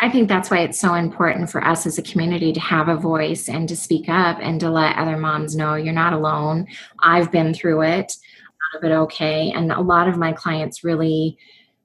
I 0.00 0.08
think 0.08 0.28
that's 0.28 0.50
why 0.50 0.58
it's 0.58 0.78
so 0.78 0.94
important 0.94 1.50
for 1.50 1.62
us 1.62 1.86
as 1.86 1.98
a 1.98 2.02
community 2.02 2.52
to 2.52 2.60
have 2.60 2.88
a 2.88 2.96
voice 2.96 3.48
and 3.48 3.68
to 3.68 3.76
speak 3.76 4.08
up 4.08 4.38
and 4.40 4.60
to 4.60 4.70
let 4.70 4.96
other 4.96 5.16
moms 5.16 5.56
know 5.56 5.74
you're 5.74 5.92
not 5.92 6.12
alone. 6.12 6.66
I've 7.00 7.32
been 7.32 7.52
through 7.52 7.82
it, 7.82 8.14
out 8.74 8.78
of 8.78 8.84
it 8.84 8.94
okay. 8.94 9.50
And 9.50 9.72
a 9.72 9.80
lot 9.80 10.08
of 10.08 10.16
my 10.16 10.32
clients 10.32 10.84
really 10.84 11.36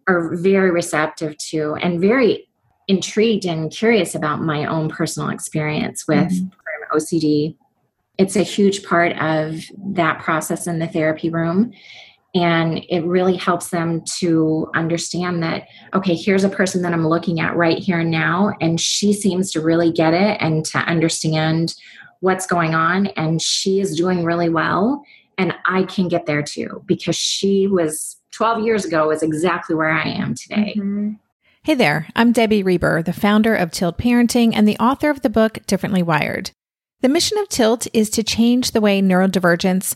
are 0.08 0.36
very 0.36 0.70
receptive 0.70 1.38
to 1.38 1.76
and 1.76 2.00
very 2.00 2.48
intrigued 2.88 3.46
and 3.46 3.72
curious 3.72 4.14
about 4.14 4.42
my 4.42 4.66
own 4.66 4.90
personal 4.90 5.30
experience 5.30 6.08
with 6.08 6.32
mm-hmm. 6.32 6.98
OCD. 6.98 7.56
It's 8.18 8.36
a 8.36 8.44
huge 8.44 8.84
part 8.84 9.14
of 9.20 9.64
that 9.94 10.22
process 10.22 10.68
in 10.68 10.80
the 10.80 10.88
therapy 10.88 11.30
room. 11.30 11.74
And 12.36 12.84
it 12.90 13.06
really 13.06 13.38
helps 13.38 13.70
them 13.70 14.04
to 14.20 14.70
understand 14.74 15.44
that, 15.44 15.68
okay, 15.94 16.16
here's 16.16 16.44
a 16.44 16.50
person 16.50 16.82
that 16.82 16.92
I'm 16.92 17.08
looking 17.08 17.40
at 17.40 17.56
right 17.56 17.78
here 17.78 18.00
and 18.00 18.10
now, 18.10 18.54
and 18.60 18.82
she 18.82 19.14
seems 19.14 19.52
to 19.52 19.62
really 19.62 19.92
get 19.92 20.16
it 20.16 20.38
and 20.42 20.66
to 20.66 20.80
understand 20.80 21.76
what's 22.22 22.48
going 22.48 22.74
on. 22.74 23.08
And 23.08 23.42
she 23.42 23.80
is 23.80 23.96
doing 23.96 24.24
really 24.24 24.50
well. 24.50 25.04
And 25.38 25.54
I 25.66 25.84
can 25.84 26.08
get 26.08 26.26
there 26.26 26.42
too 26.42 26.84
because 26.88 27.16
she 27.16 27.68
was 27.68 28.18
12 28.32 28.64
years 28.64 28.86
ago 28.86 29.12
is 29.12 29.22
exactly 29.22 29.76
where 29.76 29.92
I 29.92 30.08
am 30.08 30.34
today. 30.34 30.74
Mm-hmm. 30.78 31.14
Hey 31.64 31.76
there, 31.76 32.08
I'm 32.16 32.32
Debbie 32.32 32.64
Reber, 32.64 33.02
the 33.04 33.14
founder 33.14 33.56
of 33.56 33.72
Tilt 33.72 33.98
Parenting 33.98 34.52
and 34.54 34.68
the 34.68 34.78
author 34.78 35.10
of 35.10 35.22
the 35.22 35.30
book 35.30 35.60
Differently 35.66 36.04
Wired. 36.04 36.52
The 37.02 37.10
mission 37.10 37.38
of 37.38 37.48
Tilt 37.48 37.88
is 37.94 38.10
to 38.12 38.24
change 38.24 38.72
the 38.72 38.82
way 38.82 39.02
neurodivergence, 39.02 39.96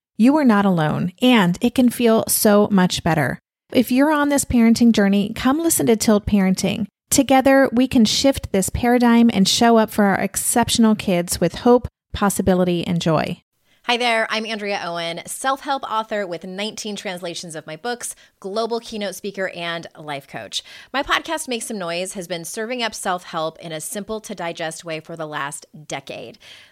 you 0.17 0.35
are 0.37 0.45
not 0.45 0.65
alone, 0.65 1.13
and 1.21 1.57
it 1.61 1.75
can 1.75 1.89
feel 1.89 2.23
so 2.27 2.67
much 2.71 3.03
better. 3.03 3.39
If 3.71 3.91
you're 3.91 4.11
on 4.11 4.29
this 4.29 4.45
parenting 4.45 4.91
journey, 4.91 5.31
come 5.33 5.59
listen 5.59 5.85
to 5.87 5.95
Tilt 5.95 6.25
Parenting. 6.25 6.87
Together, 7.09 7.69
we 7.71 7.87
can 7.87 8.05
shift 8.05 8.51
this 8.51 8.69
paradigm 8.69 9.29
and 9.33 9.47
show 9.47 9.77
up 9.77 9.89
for 9.89 10.05
our 10.05 10.19
exceptional 10.19 10.95
kids 10.95 11.41
with 11.41 11.55
hope, 11.55 11.87
possibility, 12.13 12.85
and 12.85 13.01
joy. 13.01 13.41
Hi 13.85 13.97
there, 13.97 14.27
I'm 14.29 14.45
Andrea 14.45 14.79
Owen, 14.85 15.21
self 15.25 15.61
help 15.61 15.83
author 15.83 16.27
with 16.27 16.43
19 16.43 16.95
translations 16.95 17.55
of 17.55 17.65
my 17.65 17.75
books, 17.75 18.15
global 18.39 18.79
keynote 18.79 19.15
speaker, 19.15 19.49
and 19.49 19.87
life 19.97 20.27
coach. 20.27 20.61
My 20.93 21.01
podcast, 21.01 21.47
Make 21.47 21.63
Some 21.63 21.79
Noise, 21.79 22.13
has 22.13 22.27
been 22.27 22.45
serving 22.45 22.83
up 22.83 22.93
self 22.93 23.23
help 23.23 23.57
in 23.57 23.71
a 23.71 23.81
simple 23.81 24.21
to 24.21 24.35
digest 24.35 24.85
way 24.85 24.99
for 24.99 25.15
the 25.15 25.25
last 25.25 25.65
decade. 25.87 26.37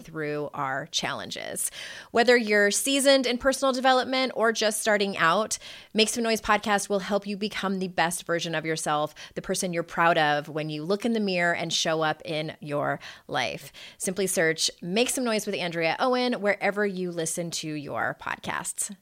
through 0.00 0.50
our 0.54 0.86
challenges. 0.86 1.70
Whether 2.10 2.36
you're 2.36 2.70
seasoned 2.70 3.26
in 3.26 3.38
personal 3.38 3.72
development 3.72 4.32
or 4.34 4.52
just 4.52 4.80
starting 4.80 5.16
out, 5.16 5.58
Make 5.94 6.08
Some 6.08 6.24
Noise 6.24 6.40
podcast 6.40 6.88
will 6.88 6.98
help 6.98 7.26
you 7.26 7.36
become 7.36 7.78
the 7.78 7.88
best 7.88 8.26
version 8.26 8.54
of 8.54 8.66
yourself, 8.66 9.14
the 9.34 9.42
person 9.42 9.72
you're 9.72 9.82
proud 9.82 10.18
of 10.18 10.48
when 10.48 10.70
you 10.70 10.82
look 10.82 11.04
in 11.04 11.12
the 11.12 11.20
mirror 11.20 11.54
and 11.54 11.72
show 11.72 12.02
up 12.02 12.22
in 12.24 12.56
your 12.60 13.00
life. 13.28 13.72
Simply 13.98 14.26
search 14.26 14.70
Make 14.82 15.10
Some 15.10 15.24
Noise 15.24 15.46
with 15.46 15.54
Andrea 15.54 15.96
Owen 15.98 16.34
wherever 16.34 16.86
you 16.86 17.10
listen 17.10 17.50
to 17.52 17.72
your 17.72 18.16
podcasts. 18.20 18.94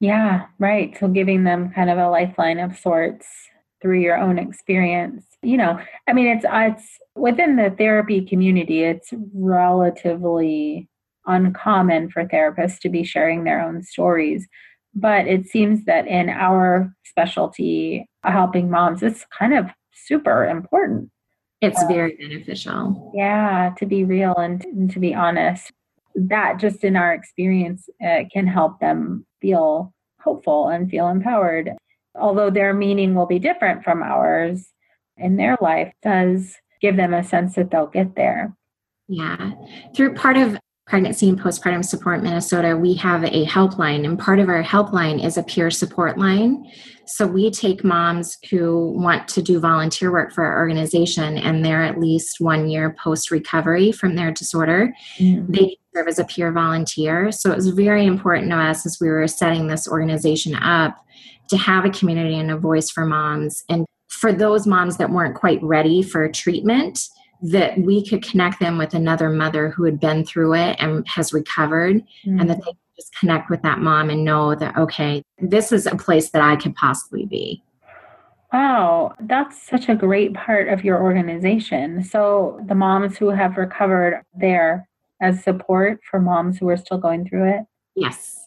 Yeah, 0.00 0.46
right. 0.58 0.96
So 0.98 1.08
giving 1.08 1.44
them 1.44 1.70
kind 1.72 1.90
of 1.90 1.98
a 1.98 2.08
lifeline 2.08 2.58
of 2.58 2.78
sorts 2.78 3.26
through 3.82 4.00
your 4.00 4.16
own 4.16 4.38
experience. 4.38 5.24
You 5.42 5.56
know, 5.56 5.80
I 6.06 6.12
mean, 6.12 6.26
it's 6.26 6.44
it's 6.48 6.98
within 7.14 7.56
the 7.56 7.70
therapy 7.70 8.24
community. 8.24 8.82
It's 8.82 9.12
relatively 9.32 10.88
uncommon 11.26 12.10
for 12.10 12.24
therapists 12.24 12.78
to 12.80 12.88
be 12.88 13.04
sharing 13.04 13.44
their 13.44 13.62
own 13.62 13.82
stories, 13.82 14.46
but 14.94 15.26
it 15.26 15.46
seems 15.46 15.84
that 15.84 16.06
in 16.06 16.28
our 16.28 16.94
specialty, 17.04 18.06
helping 18.22 18.70
moms, 18.70 19.02
it's 19.02 19.24
kind 19.36 19.54
of 19.54 19.70
super 19.92 20.44
important. 20.44 21.10
It's 21.60 21.82
very 21.84 22.16
beneficial. 22.16 23.12
Yeah, 23.14 23.74
to 23.78 23.86
be 23.86 24.04
real 24.04 24.34
and, 24.36 24.64
and 24.64 24.90
to 24.92 24.98
be 24.98 25.14
honest 25.14 25.72
that 26.14 26.58
just 26.58 26.84
in 26.84 26.96
our 26.96 27.12
experience 27.12 27.88
uh, 28.04 28.24
can 28.32 28.46
help 28.46 28.80
them 28.80 29.26
feel 29.40 29.92
hopeful 30.20 30.68
and 30.68 30.90
feel 30.90 31.08
empowered. 31.08 31.72
Although 32.14 32.50
their 32.50 32.74
meaning 32.74 33.14
will 33.14 33.26
be 33.26 33.38
different 33.38 33.84
from 33.84 34.02
ours 34.02 34.72
in 35.16 35.36
their 35.36 35.56
life, 35.60 35.92
does 36.02 36.56
give 36.80 36.96
them 36.96 37.12
a 37.12 37.24
sense 37.24 37.54
that 37.54 37.70
they'll 37.70 37.86
get 37.86 38.16
there. 38.16 38.54
Yeah. 39.08 39.52
Through 39.94 40.14
part 40.14 40.36
of 40.36 40.58
Pregnancy 40.86 41.28
and 41.28 41.40
Postpartum 41.40 41.84
Support 41.84 42.22
Minnesota, 42.22 42.76
we 42.76 42.94
have 42.94 43.22
a 43.24 43.46
helpline, 43.46 44.04
and 44.04 44.18
part 44.18 44.40
of 44.40 44.48
our 44.48 44.62
helpline 44.62 45.24
is 45.24 45.36
a 45.36 45.42
peer 45.42 45.70
support 45.70 46.18
line. 46.18 46.64
So 47.06 47.26
we 47.26 47.50
take 47.50 47.82
moms 47.82 48.38
who 48.50 48.92
want 48.92 49.26
to 49.28 49.42
do 49.42 49.58
volunteer 49.58 50.12
work 50.12 50.32
for 50.32 50.44
our 50.44 50.58
organization 50.58 51.38
and 51.38 51.64
they're 51.64 51.82
at 51.82 51.98
least 51.98 52.36
one 52.38 52.68
year 52.68 52.96
post 53.02 53.32
recovery 53.32 53.90
from 53.90 54.14
their 54.14 54.30
disorder. 54.30 54.94
Mm-hmm. 55.18 55.52
They 55.52 55.76
serve 55.92 56.06
as 56.06 56.20
a 56.20 56.24
peer 56.24 56.52
volunteer. 56.52 57.32
So 57.32 57.50
it 57.50 57.56
was 57.56 57.70
very 57.70 58.06
important 58.06 58.50
to 58.50 58.56
us 58.56 58.86
as 58.86 58.98
we 59.00 59.08
were 59.08 59.26
setting 59.26 59.66
this 59.66 59.88
organization 59.88 60.54
up 60.54 61.04
to 61.48 61.56
have 61.56 61.84
a 61.84 61.90
community 61.90 62.38
and 62.38 62.50
a 62.50 62.56
voice 62.56 62.90
for 62.90 63.04
moms. 63.04 63.64
And 63.68 63.84
for 64.10 64.32
those 64.32 64.66
moms 64.66 64.96
that 64.98 65.10
weren't 65.10 65.34
quite 65.34 65.62
ready 65.62 66.02
for 66.02 66.28
treatment, 66.28 67.08
that 67.42 67.78
we 67.78 68.06
could 68.06 68.22
connect 68.22 68.60
them 68.60 68.76
with 68.76 68.92
another 68.92 69.30
mother 69.30 69.70
who 69.70 69.84
had 69.84 69.98
been 69.98 70.24
through 70.24 70.54
it 70.54 70.76
and 70.78 71.06
has 71.08 71.32
recovered, 71.32 71.96
mm-hmm. 71.96 72.38
and 72.38 72.50
that 72.50 72.58
they 72.58 72.64
could 72.64 72.76
just 72.96 73.16
connect 73.18 73.48
with 73.48 73.62
that 73.62 73.78
mom 73.78 74.10
and 74.10 74.24
know 74.24 74.54
that, 74.54 74.76
okay, 74.76 75.22
this 75.38 75.72
is 75.72 75.86
a 75.86 75.96
place 75.96 76.30
that 76.30 76.42
I 76.42 76.56
could 76.56 76.74
possibly 76.74 77.24
be. 77.24 77.62
Wow, 78.52 79.14
that's 79.20 79.62
such 79.62 79.88
a 79.88 79.94
great 79.94 80.34
part 80.34 80.68
of 80.68 80.84
your 80.84 81.00
organization. 81.00 82.02
So, 82.02 82.60
the 82.66 82.74
moms 82.74 83.16
who 83.16 83.30
have 83.30 83.56
recovered 83.56 84.22
there 84.34 84.88
as 85.20 85.42
support 85.42 86.00
for 86.02 86.20
moms 86.20 86.58
who 86.58 86.68
are 86.68 86.76
still 86.76 86.98
going 86.98 87.28
through 87.28 87.48
it? 87.48 87.60
Yes. 87.94 88.46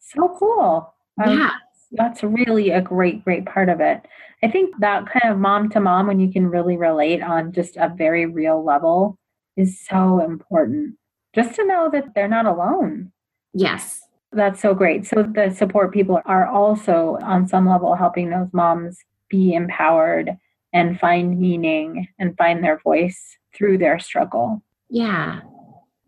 So 0.00 0.34
cool. 0.38 0.94
Um, 1.22 1.38
yeah. 1.38 1.50
That's 1.92 2.22
really 2.22 2.70
a 2.70 2.80
great, 2.80 3.24
great 3.24 3.46
part 3.46 3.68
of 3.68 3.80
it. 3.80 4.06
I 4.42 4.50
think 4.50 4.74
that 4.80 5.06
kind 5.06 5.32
of 5.32 5.38
mom 5.38 5.68
to 5.70 5.80
mom, 5.80 6.06
when 6.06 6.20
you 6.20 6.32
can 6.32 6.48
really 6.48 6.76
relate 6.76 7.22
on 7.22 7.52
just 7.52 7.76
a 7.76 7.92
very 7.96 8.26
real 8.26 8.64
level, 8.64 9.18
is 9.56 9.78
so 9.80 10.20
important. 10.20 10.96
Just 11.34 11.54
to 11.56 11.66
know 11.66 11.90
that 11.92 12.14
they're 12.14 12.28
not 12.28 12.46
alone. 12.46 13.12
Yes. 13.54 14.00
That's 14.32 14.60
so 14.60 14.74
great. 14.74 15.06
So 15.06 15.22
the 15.22 15.50
support 15.50 15.92
people 15.92 16.20
are 16.24 16.46
also 16.46 17.18
on 17.22 17.46
some 17.46 17.68
level 17.68 17.94
helping 17.94 18.30
those 18.30 18.48
moms 18.52 18.98
be 19.28 19.54
empowered 19.54 20.36
and 20.72 20.98
find 20.98 21.38
meaning 21.38 22.08
and 22.18 22.36
find 22.36 22.64
their 22.64 22.78
voice 22.78 23.36
through 23.54 23.78
their 23.78 23.98
struggle. 23.98 24.62
Yeah 24.88 25.40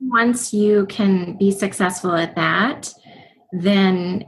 once 0.08 0.52
you 0.52 0.86
can 0.86 1.36
be 1.36 1.50
successful 1.50 2.14
at 2.14 2.34
that, 2.34 2.92
then 3.52 4.24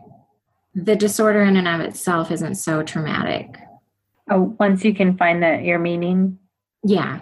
the 0.76 0.94
disorder 0.94 1.42
in 1.42 1.56
and 1.56 1.66
of 1.66 1.80
itself 1.80 2.30
isn't 2.30 2.56
so 2.56 2.82
traumatic. 2.82 3.56
Oh, 4.30 4.54
once 4.60 4.84
you 4.84 4.94
can 4.94 5.16
find 5.16 5.42
that 5.42 5.64
your 5.64 5.78
meaning? 5.78 6.38
Yeah. 6.84 7.20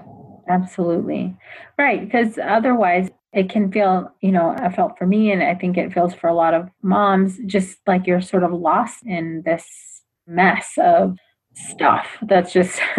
Absolutely. 0.49 1.37
Right. 1.79 2.05
Because 2.05 2.37
otherwise 2.43 3.11
it 3.33 3.49
can 3.49 3.71
feel, 3.71 4.13
you 4.21 4.33
know, 4.33 4.51
I 4.59 4.73
felt 4.73 4.99
for 4.99 5.07
me 5.07 5.31
and 5.31 5.43
I 5.43 5.55
think 5.55 5.79
it 5.79 5.93
feels 5.93 6.15
for 6.15 6.27
a 6.29 6.35
lot 6.35 6.53
of 6.53 6.69
moms, 6.83 7.39
just 7.47 7.79
like 7.87 8.07
you're 8.07 8.21
sort 8.21 8.43
of 8.43 8.53
lost 8.53 9.05
in 9.07 9.43
this 9.45 10.03
mess 10.27 10.73
of 10.79 11.17
stuff 11.57 12.09
that's 12.23 12.53
just 12.53 12.81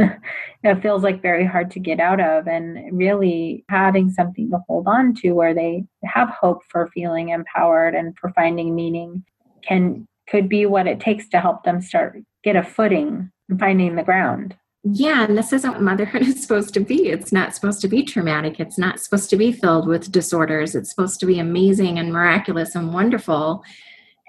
it 0.64 0.82
feels 0.82 1.04
like 1.04 1.22
very 1.22 1.46
hard 1.46 1.70
to 1.70 1.80
get 1.80 2.00
out 2.00 2.22
of 2.22 2.48
and 2.48 2.98
really 2.98 3.66
having 3.68 4.10
something 4.10 4.50
to 4.50 4.60
hold 4.70 4.88
on 4.88 5.14
to 5.14 5.34
where 5.34 5.54
they 5.54 5.84
have 6.06 6.30
hope 6.30 6.62
for 6.70 6.88
feeling 6.94 7.30
empowered 7.30 7.94
and 7.94 8.18
for 8.18 8.32
finding 8.32 8.74
meaning 8.74 9.22
can 9.68 10.08
could 10.30 10.50
be 10.50 10.66
what 10.66 10.88
it 10.88 11.00
takes 11.00 11.28
to 11.30 11.40
help 11.40 11.64
them 11.64 11.82
start 11.82 12.18
get 12.44 12.56
a 12.56 12.64
footing 12.64 13.32
and 13.50 13.60
finding 13.60 13.96
the 13.96 14.04
ground. 14.04 14.56
Yeah 14.84 15.24
and 15.24 15.36
this 15.36 15.52
isn't 15.52 15.72
what 15.72 15.82
motherhood 15.82 16.22
is 16.28 16.42
supposed 16.42 16.74
to 16.76 16.80
be. 16.80 17.10
It's 17.10 17.32
not 17.32 17.56
supposed 17.56 17.82
to 17.82 17.88
be 17.88 18.04
traumatic. 18.04 18.60
It's 18.60 18.78
not 18.78 19.00
supposed 19.00 19.30
to 19.32 19.38
be 19.38 19.52
filled 19.52 19.88
with 19.88 20.12
disorders. 20.12 20.76
It's 20.76 20.90
supposed 20.90 21.20
to 21.22 21.26
be 21.26 21.40
amazing 21.40 21.98
and 21.98 22.14
miraculous 22.14 22.76
and 22.76 22.94
wonderful. 22.94 23.64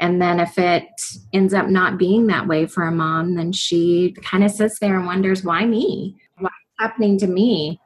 And 0.00 0.20
then 0.20 0.40
if 0.40 0.58
it 0.58 0.88
ends 1.32 1.54
up 1.54 1.68
not 1.68 1.98
being 1.98 2.26
that 2.26 2.46
way 2.46 2.66
for 2.66 2.84
a 2.84 2.92
mom, 2.92 3.34
then 3.34 3.52
she 3.52 4.14
kind 4.22 4.44
of 4.44 4.50
sits 4.50 4.78
there 4.78 4.96
and 4.96 5.06
wonders, 5.06 5.42
why 5.42 5.64
me? 5.64 6.16
What's 6.38 6.54
happening 6.78 7.18
to 7.18 7.26
me? 7.26 7.80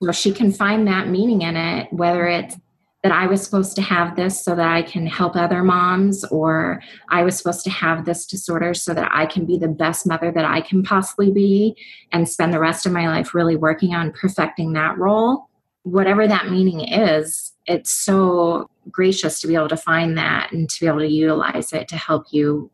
Well, 0.00 0.12
she 0.12 0.32
can 0.32 0.52
find 0.52 0.86
that 0.86 1.08
meaning 1.08 1.42
in 1.42 1.56
it, 1.56 1.92
whether 1.92 2.26
it's 2.26 2.56
that 3.02 3.12
I 3.12 3.26
was 3.26 3.42
supposed 3.42 3.76
to 3.76 3.82
have 3.82 4.16
this 4.16 4.44
so 4.44 4.56
that 4.56 4.68
I 4.68 4.82
can 4.82 5.06
help 5.06 5.36
other 5.36 5.62
moms, 5.62 6.24
or 6.24 6.82
I 7.10 7.22
was 7.22 7.36
supposed 7.38 7.62
to 7.64 7.70
have 7.70 8.04
this 8.04 8.26
disorder 8.26 8.74
so 8.74 8.94
that 8.94 9.10
I 9.12 9.26
can 9.26 9.44
be 9.44 9.58
the 9.58 9.68
best 9.68 10.06
mother 10.06 10.32
that 10.32 10.44
I 10.44 10.60
can 10.60 10.82
possibly 10.82 11.30
be 11.30 11.76
and 12.10 12.28
spend 12.28 12.52
the 12.52 12.58
rest 12.58 12.86
of 12.86 12.92
my 12.92 13.06
life 13.08 13.34
really 13.34 13.54
working 13.54 13.94
on 13.94 14.12
perfecting 14.12 14.72
that 14.72 14.98
role. 14.98 15.48
Whatever 15.84 16.26
that 16.26 16.50
meaning 16.50 16.80
is, 16.80 17.52
it's 17.66 17.92
so 17.92 18.68
gracious 18.90 19.40
to 19.40 19.46
be 19.46 19.54
able 19.54 19.68
to 19.68 19.76
find 19.76 20.16
that 20.18 20.50
and 20.52 20.68
to 20.68 20.80
be 20.80 20.86
able 20.86 20.98
to 20.98 21.06
utilize 21.06 21.72
it 21.72 21.88
to 21.88 21.96
help 21.96 22.26
you 22.30 22.70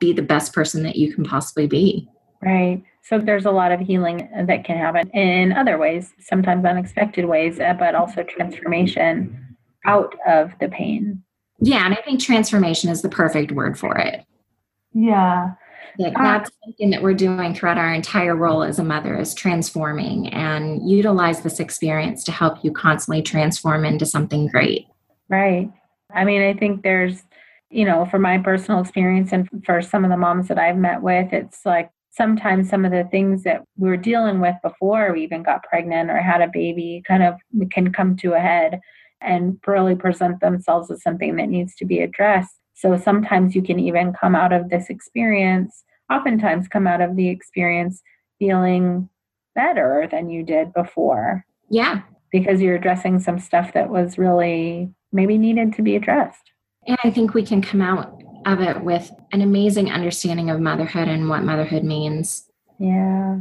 be 0.00 0.12
the 0.12 0.22
best 0.22 0.52
person 0.52 0.82
that 0.82 0.96
you 0.96 1.14
can 1.14 1.22
possibly 1.22 1.66
be. 1.66 2.08
Right. 2.42 2.82
So 3.02 3.18
there's 3.18 3.44
a 3.44 3.50
lot 3.50 3.70
of 3.70 3.80
healing 3.80 4.28
that 4.46 4.64
can 4.64 4.78
happen 4.78 5.10
in 5.10 5.52
other 5.52 5.78
ways, 5.78 6.12
sometimes 6.18 6.64
unexpected 6.64 7.26
ways, 7.26 7.60
uh, 7.60 7.74
but 7.78 7.94
also 7.94 8.22
transformation 8.22 9.49
out 9.86 10.14
of 10.26 10.52
the 10.60 10.68
pain. 10.68 11.22
Yeah, 11.60 11.84
and 11.84 11.94
I 11.94 12.00
think 12.02 12.20
transformation 12.20 12.90
is 12.90 13.02
the 13.02 13.08
perfect 13.08 13.52
word 13.52 13.78
for 13.78 13.96
it. 13.98 14.24
Yeah. 14.92 15.52
Like 15.98 16.18
uh, 16.18 16.22
that's 16.22 16.50
something 16.64 16.90
that 16.90 17.02
we're 17.02 17.14
doing 17.14 17.54
throughout 17.54 17.78
our 17.78 17.92
entire 17.92 18.34
role 18.34 18.62
as 18.62 18.78
a 18.78 18.84
mother 18.84 19.18
is 19.18 19.34
transforming 19.34 20.28
and 20.28 20.88
utilize 20.88 21.42
this 21.42 21.60
experience 21.60 22.24
to 22.24 22.32
help 22.32 22.64
you 22.64 22.72
constantly 22.72 23.22
transform 23.22 23.84
into 23.84 24.06
something 24.06 24.46
great. 24.46 24.86
Right. 25.28 25.70
I 26.14 26.24
mean, 26.24 26.42
I 26.42 26.54
think 26.54 26.82
there's, 26.82 27.24
you 27.70 27.84
know, 27.84 28.06
for 28.06 28.18
my 28.18 28.38
personal 28.38 28.80
experience 28.80 29.32
and 29.32 29.48
for 29.64 29.82
some 29.82 30.04
of 30.04 30.10
the 30.10 30.16
moms 30.16 30.48
that 30.48 30.58
I've 30.58 30.76
met 30.76 31.02
with, 31.02 31.32
it's 31.32 31.64
like 31.64 31.90
sometimes 32.10 32.68
some 32.68 32.84
of 32.84 32.90
the 32.90 33.04
things 33.10 33.44
that 33.44 33.62
we 33.76 33.88
were 33.88 33.96
dealing 33.96 34.40
with 34.40 34.56
before 34.62 35.12
we 35.12 35.22
even 35.22 35.42
got 35.42 35.62
pregnant 35.62 36.10
or 36.10 36.16
had 36.18 36.40
a 36.40 36.48
baby 36.48 37.02
kind 37.06 37.22
of 37.22 37.34
can 37.70 37.92
come 37.92 38.16
to 38.16 38.32
a 38.32 38.40
head 38.40 38.80
and 39.20 39.58
really 39.66 39.94
present 39.94 40.40
themselves 40.40 40.90
as 40.90 41.02
something 41.02 41.36
that 41.36 41.48
needs 41.48 41.74
to 41.76 41.84
be 41.84 42.00
addressed. 42.00 42.56
So 42.74 42.96
sometimes 42.96 43.54
you 43.54 43.62
can 43.62 43.78
even 43.78 44.12
come 44.12 44.34
out 44.34 44.52
of 44.52 44.70
this 44.70 44.88
experience, 44.88 45.84
oftentimes 46.10 46.68
come 46.68 46.86
out 46.86 47.00
of 47.00 47.16
the 47.16 47.28
experience 47.28 48.02
feeling 48.38 49.08
better 49.54 50.08
than 50.10 50.30
you 50.30 50.42
did 50.42 50.72
before. 50.72 51.44
Yeah. 51.68 52.02
Because 52.32 52.60
you're 52.60 52.76
addressing 52.76 53.20
some 53.20 53.38
stuff 53.38 53.72
that 53.74 53.90
was 53.90 54.16
really 54.16 54.90
maybe 55.12 55.36
needed 55.36 55.74
to 55.74 55.82
be 55.82 55.96
addressed. 55.96 56.52
And 56.86 56.96
I 57.04 57.10
think 57.10 57.34
we 57.34 57.44
can 57.44 57.60
come 57.60 57.82
out 57.82 58.22
of 58.46 58.60
it 58.60 58.82
with 58.82 59.12
an 59.32 59.42
amazing 59.42 59.90
understanding 59.90 60.48
of 60.48 60.60
motherhood 60.60 61.08
and 61.08 61.28
what 61.28 61.42
motherhood 61.42 61.84
means. 61.84 62.48
Yeah, 62.78 63.40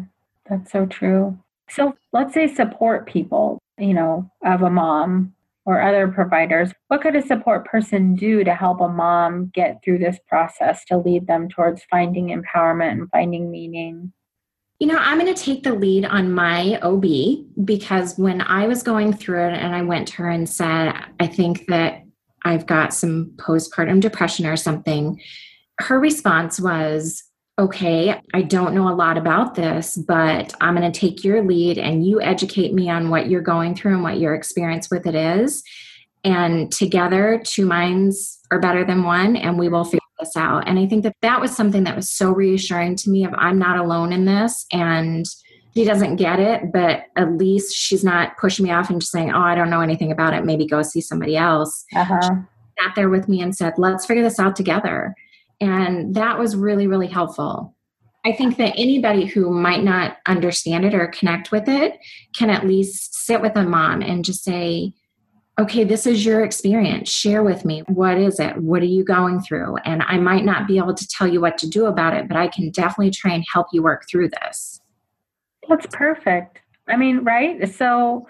that's 0.50 0.72
so 0.72 0.86
true. 0.86 1.40
So 1.70 1.96
let's 2.12 2.34
say 2.34 2.54
support 2.54 3.08
people, 3.08 3.60
you 3.78 3.94
know, 3.94 4.30
of 4.44 4.64
a 4.64 4.70
mom 4.70 5.34
or 5.70 5.80
other 5.80 6.08
providers. 6.08 6.72
What 6.88 7.02
could 7.02 7.16
a 7.16 7.22
support 7.22 7.64
person 7.64 8.16
do 8.16 8.44
to 8.44 8.56
help 8.56 8.82
a 8.82 8.90
mom 8.90 9.52
get 9.54 9.84
through 9.84 10.00
this 10.00 10.18
process 10.28 10.84
to 10.86 10.98
lead 10.98 11.28
them 11.28 11.48
towards 11.48 11.84
finding 11.92 12.30
empowerment 12.30 12.94
and 12.94 13.10
finding 13.12 13.52
meaning? 13.52 14.12
You 14.80 14.88
know, 14.88 14.98
I'm 14.98 15.20
going 15.20 15.32
to 15.32 15.40
take 15.40 15.62
the 15.62 15.76
lead 15.76 16.06
on 16.06 16.34
my 16.34 16.80
OB 16.82 17.66
because 17.66 18.18
when 18.18 18.42
I 18.42 18.66
was 18.66 18.82
going 18.82 19.14
through 19.14 19.46
it 19.46 19.54
and 19.54 19.76
I 19.76 19.84
went 19.84 20.08
to 20.08 20.16
her 20.24 20.30
and 20.30 20.50
said, 20.50 20.92
I 21.20 21.28
think 21.28 21.68
that 21.68 22.02
I've 22.44 22.66
got 22.66 22.92
some 22.92 23.34
postpartum 23.36 24.00
depression 24.00 24.48
or 24.48 24.58
something, 24.58 25.22
her 25.82 26.00
response 26.00 26.60
was, 26.60 27.24
okay, 27.60 28.20
I 28.34 28.42
don't 28.42 28.74
know 28.74 28.88
a 28.88 28.96
lot 28.96 29.18
about 29.18 29.54
this, 29.54 29.98
but 29.98 30.54
I'm 30.62 30.76
going 30.76 30.90
to 30.90 30.98
take 30.98 31.26
your 31.26 31.44
lead 31.44 31.78
and 31.78 32.06
you 32.06 32.22
educate 32.22 32.74
me 32.74 32.90
on 32.90 33.10
what 33.10 33.30
you're 33.30 33.42
going 33.42 33.76
through 33.76 33.96
and 33.96 34.04
what 34.04 34.18
your 34.18 34.34
experience 34.34 34.90
with 34.90 35.06
it 35.06 35.14
is. 35.14 35.62
And 36.24 36.72
together, 36.72 37.42
two 37.46 37.66
minds 37.66 38.40
are 38.50 38.60
better 38.60 38.86
than 38.86 39.04
one, 39.04 39.36
and 39.36 39.60
we 39.60 39.68
will 39.68 39.84
figure 39.84 40.00
this 40.20 40.38
out. 40.38 40.68
And 40.68 40.80
I 40.80 40.88
think 40.88 41.04
that 41.04 41.16
that 41.22 41.42
was 41.42 41.56
something 41.56 41.84
that 41.84 41.98
was 41.98 42.10
so 42.10 42.32
reassuring 42.32 42.96
to 42.98 43.10
me 43.10 43.26
of 43.26 43.34
I'm 43.38 43.60
not 43.60 43.78
alone 43.78 44.14
in 44.14 44.26
this. 44.26 44.66
And 44.72 45.26
she 45.76 45.84
doesn't 45.84 46.16
get 46.16 46.40
it, 46.40 46.72
but 46.74 47.04
at 47.16 47.38
least 47.38 47.76
she's 47.76 48.04
not 48.04 48.38
pushing 48.38 48.66
me 48.66 48.72
off 48.72 48.90
and 48.90 49.00
just 49.00 49.12
saying, 49.12 49.32
Oh, 49.32 49.42
I 49.42 49.56
don't 49.56 49.70
know 49.70 49.82
anything 49.82 50.12
about 50.12 50.34
it. 50.34 50.44
Maybe 50.44 50.66
go 50.66 50.82
see 50.82 51.02
somebody 51.02 51.38
else. 51.38 51.86
Uh-huh. 51.96 52.20
sat 52.82 52.96
there 52.96 53.10
with 53.10 53.30
me 53.30 53.42
and 53.42 53.56
said, 53.56 53.74
Let's 53.78 54.06
figure 54.06 54.24
this 54.24 54.40
out 54.40 54.56
together. 54.56 55.14
And 55.62 56.16
that 56.16 56.40
was 56.40 56.56
really, 56.56 56.88
really 56.88 57.08
helpful. 57.08 57.76
I 58.26 58.34
think 58.34 58.58
that 58.58 58.74
anybody 58.76 59.26
who 59.26 59.50
might 59.50 59.84
not 59.84 60.18
understand 60.26 60.86
it 60.86 60.94
or 60.94 61.08
connect 61.08 61.52
with 61.52 61.70
it 61.70 61.98
can 62.36 62.50
at 62.50 62.68
least 62.68 63.16
sit 63.16 63.42
with 63.42 63.56
a 63.56 63.64
mom 63.64 64.02
and 64.02 64.26
just 64.26 64.44
say, 64.44 64.94
okay, 65.58 65.84
this 65.84 66.06
is 66.06 66.26
your 66.26 66.44
experience. 66.44 67.10
Share 67.10 67.44
with 67.44 67.66
me. 67.66 67.84
What 67.88 68.18
is 68.18 68.40
it? 68.40 68.58
What 68.58 68.82
are 68.82 68.86
you 68.86 69.04
going 69.04 69.42
through? 69.42 69.76
And 69.86 70.04
I 70.04 70.18
might 70.18 70.46
not 70.46 70.68
be 70.68 70.78
able 70.78 70.94
to 70.94 71.08
tell 71.08 71.28
you 71.28 71.42
what 71.42 71.58
to 71.60 71.70
do 71.70 71.86
about 71.86 72.14
it, 72.14 72.28
but 72.28 72.38
I 72.38 72.48
can 72.48 72.72
definitely 72.72 73.12
try 73.12 73.34
and 73.34 73.44
help 73.52 73.68
you 73.74 73.84
work 73.84 74.06
through 74.10 74.30
this. 74.30 74.80
That's 75.68 75.88
perfect. 75.88 76.60
I 76.88 76.96
mean, 76.96 77.24
right? 77.24 77.74
So 77.74 78.28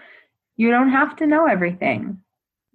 you 0.57 0.71
don't 0.71 0.89
have 0.89 1.15
to 1.17 1.27
know 1.27 1.45
everything. 1.45 2.19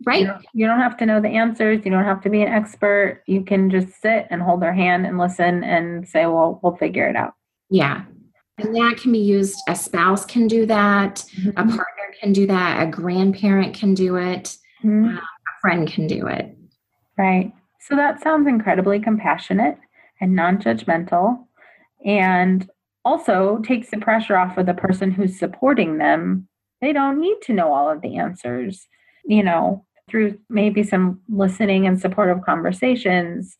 Right. 0.04 0.20
You 0.20 0.26
don't, 0.26 0.46
you 0.52 0.66
don't, 0.66 0.80
have 0.80 0.96
to 0.98 1.06
know 1.06 1.20
the 1.20 1.28
answers. 1.28 1.84
You 1.84 1.90
don't 1.90 2.04
have 2.04 2.20
to 2.22 2.30
be 2.30 2.42
an 2.42 2.48
expert. 2.48 3.22
You 3.26 3.44
can 3.44 3.70
just 3.70 4.00
sit 4.02 4.26
and 4.30 4.42
hold 4.42 4.60
their 4.60 4.74
hand 4.74 5.06
and 5.06 5.18
listen 5.18 5.62
and 5.64 6.06
say, 6.08 6.26
well, 6.26 6.60
we'll 6.62 6.76
figure 6.76 7.08
it 7.08 7.16
out. 7.16 7.34
Yeah. 7.70 8.04
And 8.58 8.74
that 8.74 8.98
can 9.00 9.12
be 9.12 9.18
used, 9.18 9.56
a 9.68 9.74
spouse 9.74 10.24
can 10.24 10.46
do 10.46 10.66
that, 10.66 11.24
mm-hmm. 11.36 11.50
a 11.50 11.64
partner 11.64 12.14
can 12.20 12.32
do 12.32 12.46
that, 12.46 12.82
a 12.82 12.90
grandparent 12.90 13.74
can 13.74 13.94
do 13.94 14.16
it, 14.16 14.56
mm-hmm. 14.84 15.16
uh, 15.16 15.18
a 15.18 15.60
friend 15.60 15.90
can 15.90 16.06
do 16.06 16.26
it. 16.26 16.56
Right. 17.18 17.52
So 17.80 17.96
that 17.96 18.22
sounds 18.22 18.46
incredibly 18.46 19.00
compassionate 19.00 19.76
and 20.20 20.34
non 20.34 20.58
judgmental 20.58 21.46
and 22.04 22.68
also 23.04 23.58
takes 23.64 23.90
the 23.90 23.98
pressure 23.98 24.36
off 24.36 24.56
of 24.56 24.66
the 24.66 24.74
person 24.74 25.10
who's 25.10 25.38
supporting 25.38 25.98
them. 25.98 26.48
They 26.80 26.92
don't 26.92 27.20
need 27.20 27.36
to 27.42 27.52
know 27.52 27.72
all 27.72 27.90
of 27.90 28.02
the 28.02 28.16
answers. 28.16 28.86
You 29.24 29.42
know, 29.42 29.84
through 30.08 30.38
maybe 30.48 30.82
some 30.82 31.20
listening 31.28 31.86
and 31.86 32.00
supportive 32.00 32.44
conversations, 32.44 33.56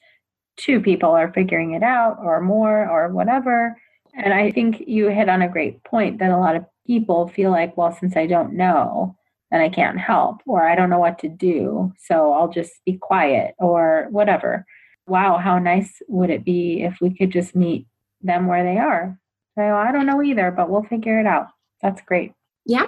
two 0.56 0.80
people 0.80 1.10
are 1.10 1.32
figuring 1.32 1.72
it 1.72 1.82
out 1.82 2.18
or 2.20 2.40
more 2.40 2.88
or 2.88 3.08
whatever. 3.12 3.76
And 4.14 4.32
I 4.32 4.50
think 4.52 4.84
you 4.86 5.08
hit 5.08 5.28
on 5.28 5.42
a 5.42 5.48
great 5.48 5.82
point 5.84 6.18
that 6.18 6.30
a 6.30 6.38
lot 6.38 6.54
of 6.56 6.64
people 6.86 7.28
feel 7.28 7.50
like, 7.50 7.76
well, 7.76 7.96
since 7.98 8.16
I 8.16 8.26
don't 8.26 8.52
know, 8.52 9.16
then 9.50 9.60
I 9.60 9.68
can't 9.68 9.98
help, 9.98 10.40
or 10.46 10.68
I 10.68 10.74
don't 10.74 10.90
know 10.90 10.98
what 10.98 11.18
to 11.20 11.28
do, 11.28 11.92
so 11.98 12.32
I'll 12.32 12.48
just 12.48 12.72
be 12.84 12.98
quiet 12.98 13.54
or 13.58 14.08
whatever. 14.10 14.66
Wow, 15.06 15.38
how 15.38 15.58
nice 15.58 16.00
would 16.08 16.30
it 16.30 16.44
be 16.44 16.82
if 16.82 16.98
we 17.00 17.14
could 17.16 17.30
just 17.30 17.54
meet 17.54 17.86
them 18.22 18.46
where 18.46 18.64
they 18.64 18.78
are? 18.78 19.18
So 19.56 19.62
I 19.62 19.92
don't 19.92 20.06
know 20.06 20.22
either, 20.22 20.50
but 20.50 20.68
we'll 20.68 20.82
figure 20.82 21.20
it 21.20 21.26
out. 21.26 21.48
That's 21.82 22.00
great. 22.02 22.32
Yeah. 22.66 22.86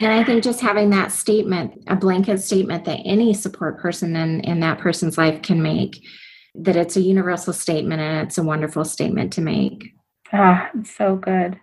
And 0.00 0.12
I 0.12 0.22
think 0.22 0.44
just 0.44 0.60
having 0.60 0.90
that 0.90 1.10
statement, 1.10 1.82
a 1.88 1.96
blanket 1.96 2.38
statement 2.38 2.84
that 2.84 3.00
any 3.04 3.34
support 3.34 3.80
person 3.80 4.14
in, 4.14 4.40
in 4.40 4.60
that 4.60 4.78
person's 4.78 5.18
life 5.18 5.42
can 5.42 5.60
make, 5.60 6.04
that 6.54 6.76
it's 6.76 6.96
a 6.96 7.00
universal 7.00 7.52
statement 7.52 8.00
and 8.00 8.26
it's 8.26 8.38
a 8.38 8.42
wonderful 8.42 8.84
statement 8.84 9.32
to 9.34 9.40
make. 9.40 9.92
Ah, 10.32 10.70
it's 10.78 10.94
so 10.94 11.16
good. 11.16 11.58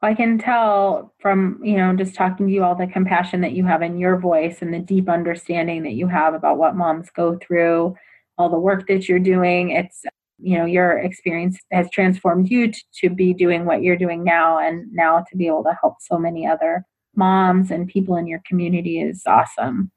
I 0.00 0.14
can 0.14 0.38
tell 0.38 1.12
from, 1.18 1.60
you 1.62 1.76
know, 1.76 1.94
just 1.94 2.14
talking 2.14 2.46
to 2.46 2.52
you 2.52 2.62
all 2.62 2.76
the 2.76 2.86
compassion 2.86 3.40
that 3.40 3.52
you 3.52 3.64
have 3.64 3.82
in 3.82 3.98
your 3.98 4.16
voice 4.16 4.58
and 4.62 4.72
the 4.72 4.78
deep 4.78 5.08
understanding 5.08 5.82
that 5.82 5.94
you 5.94 6.06
have 6.06 6.34
about 6.34 6.56
what 6.56 6.76
moms 6.76 7.10
go 7.10 7.36
through, 7.36 7.96
all 8.38 8.48
the 8.48 8.58
work 8.58 8.86
that 8.86 9.08
you're 9.08 9.18
doing. 9.18 9.70
It's, 9.70 10.04
you 10.38 10.56
know, 10.56 10.64
your 10.64 10.98
experience 10.98 11.58
has 11.72 11.90
transformed 11.90 12.48
you 12.48 12.70
to, 12.70 12.80
to 13.00 13.10
be 13.10 13.34
doing 13.34 13.64
what 13.64 13.82
you're 13.82 13.96
doing 13.96 14.22
now 14.22 14.58
and 14.58 14.90
now 14.92 15.24
to 15.28 15.36
be 15.36 15.48
able 15.48 15.64
to 15.64 15.76
help 15.82 15.96
so 16.00 16.16
many 16.16 16.46
other 16.46 16.84
moms 17.18 17.70
and 17.70 17.88
people 17.88 18.16
in 18.16 18.26
your 18.26 18.40
community 18.46 19.00
is 19.00 19.22
awesome. 19.26 19.90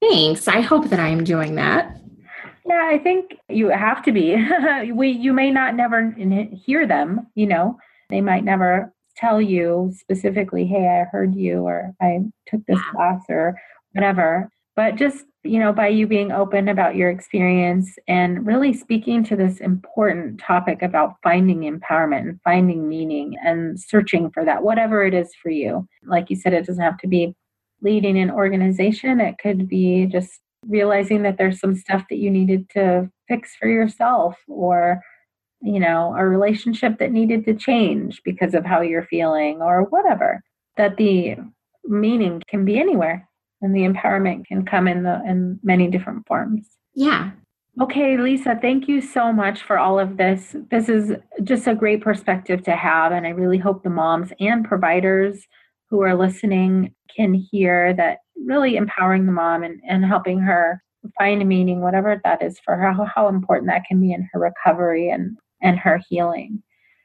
Thanks. 0.00 0.48
I 0.48 0.60
hope 0.60 0.88
that 0.88 0.98
I'm 0.98 1.22
doing 1.22 1.54
that. 1.54 1.96
Yeah, 2.66 2.88
I 2.90 2.98
think 2.98 3.36
you 3.48 3.68
have 3.68 4.02
to 4.04 4.12
be. 4.12 4.36
we 4.92 5.10
you 5.10 5.32
may 5.32 5.50
not 5.50 5.74
never 5.74 6.14
hear 6.64 6.86
them, 6.86 7.26
you 7.34 7.46
know. 7.46 7.78
They 8.08 8.20
might 8.20 8.44
never 8.44 8.92
tell 9.16 9.40
you 9.40 9.92
specifically, 9.96 10.66
"Hey, 10.66 10.88
I 10.88 11.04
heard 11.10 11.34
you," 11.34 11.62
or 11.62 11.92
"I 12.00 12.20
took 12.46 12.64
this 12.66 12.80
class," 12.90 13.22
or 13.28 13.60
whatever. 13.92 14.48
But 14.74 14.96
just 14.96 15.24
you 15.44 15.58
know, 15.58 15.72
by 15.72 15.88
you 15.88 16.06
being 16.06 16.30
open 16.30 16.68
about 16.68 16.94
your 16.94 17.10
experience 17.10 17.96
and 18.06 18.46
really 18.46 18.72
speaking 18.72 19.24
to 19.24 19.34
this 19.34 19.58
important 19.58 20.38
topic 20.38 20.82
about 20.82 21.16
finding 21.22 21.60
empowerment 21.60 22.20
and 22.20 22.40
finding 22.44 22.88
meaning 22.88 23.36
and 23.44 23.78
searching 23.78 24.30
for 24.30 24.44
that, 24.44 24.62
whatever 24.62 25.04
it 25.04 25.14
is 25.14 25.30
for 25.42 25.50
you. 25.50 25.86
Like 26.04 26.30
you 26.30 26.36
said, 26.36 26.54
it 26.54 26.66
doesn't 26.66 26.82
have 26.82 26.98
to 26.98 27.08
be 27.08 27.34
leading 27.80 28.18
an 28.18 28.30
organization. 28.30 29.20
It 29.20 29.38
could 29.38 29.68
be 29.68 30.06
just 30.06 30.30
realizing 30.68 31.22
that 31.22 31.38
there's 31.38 31.58
some 31.58 31.74
stuff 31.74 32.04
that 32.08 32.18
you 32.18 32.30
needed 32.30 32.70
to 32.70 33.10
fix 33.26 33.56
for 33.56 33.66
yourself 33.68 34.36
or 34.46 35.00
you 35.60 35.80
know 35.80 36.14
a 36.16 36.24
relationship 36.24 36.98
that 36.98 37.10
needed 37.10 37.44
to 37.44 37.54
change 37.54 38.20
because 38.24 38.54
of 38.54 38.64
how 38.64 38.80
you're 38.80 39.06
feeling 39.06 39.60
or 39.60 39.82
whatever 39.84 40.40
that 40.76 40.96
the 40.96 41.36
meaning 41.84 42.40
can 42.48 42.64
be 42.64 42.78
anywhere 42.78 43.28
and 43.62 43.74
the 43.74 43.80
empowerment 43.80 44.46
can 44.46 44.64
come 44.64 44.86
in 44.86 45.02
the 45.02 45.22
in 45.26 45.58
many 45.62 45.88
different 45.88 46.26
forms. 46.26 46.66
Yeah. 46.94 47.30
Okay 47.80 48.18
lisa 48.18 48.58
thank 48.60 48.86
you 48.86 49.00
so 49.00 49.32
much 49.32 49.62
for 49.62 49.78
all 49.78 49.98
of 49.98 50.16
this. 50.18 50.54
This 50.70 50.88
is 50.88 51.12
just 51.42 51.66
a 51.66 51.74
great 51.74 52.02
perspective 52.02 52.62
to 52.64 52.76
have 52.76 53.12
and 53.12 53.26
i 53.26 53.30
really 53.30 53.58
hope 53.58 53.82
the 53.82 53.90
moms 53.90 54.30
and 54.38 54.64
providers 54.64 55.46
who 55.88 56.00
are 56.02 56.14
listening 56.14 56.94
can 57.14 57.34
hear 57.34 57.94
that 57.94 58.18
really 58.46 58.76
empowering 58.76 59.26
the 59.26 59.32
mom 59.32 59.62
and, 59.62 59.80
and 59.88 60.04
helping 60.04 60.38
her 60.40 60.82
find 61.18 61.42
a 61.42 61.44
meaning, 61.44 61.80
whatever 61.80 62.20
that 62.24 62.42
is 62.42 62.58
for 62.64 62.76
her, 62.76 62.92
how, 62.92 63.04
how 63.04 63.28
important 63.28 63.70
that 63.70 63.84
can 63.86 64.00
be 64.00 64.12
in 64.12 64.28
her 64.32 64.40
recovery 64.40 65.10
and, 65.10 65.36
and 65.60 65.78
her 65.78 66.00
healing. 66.08 66.62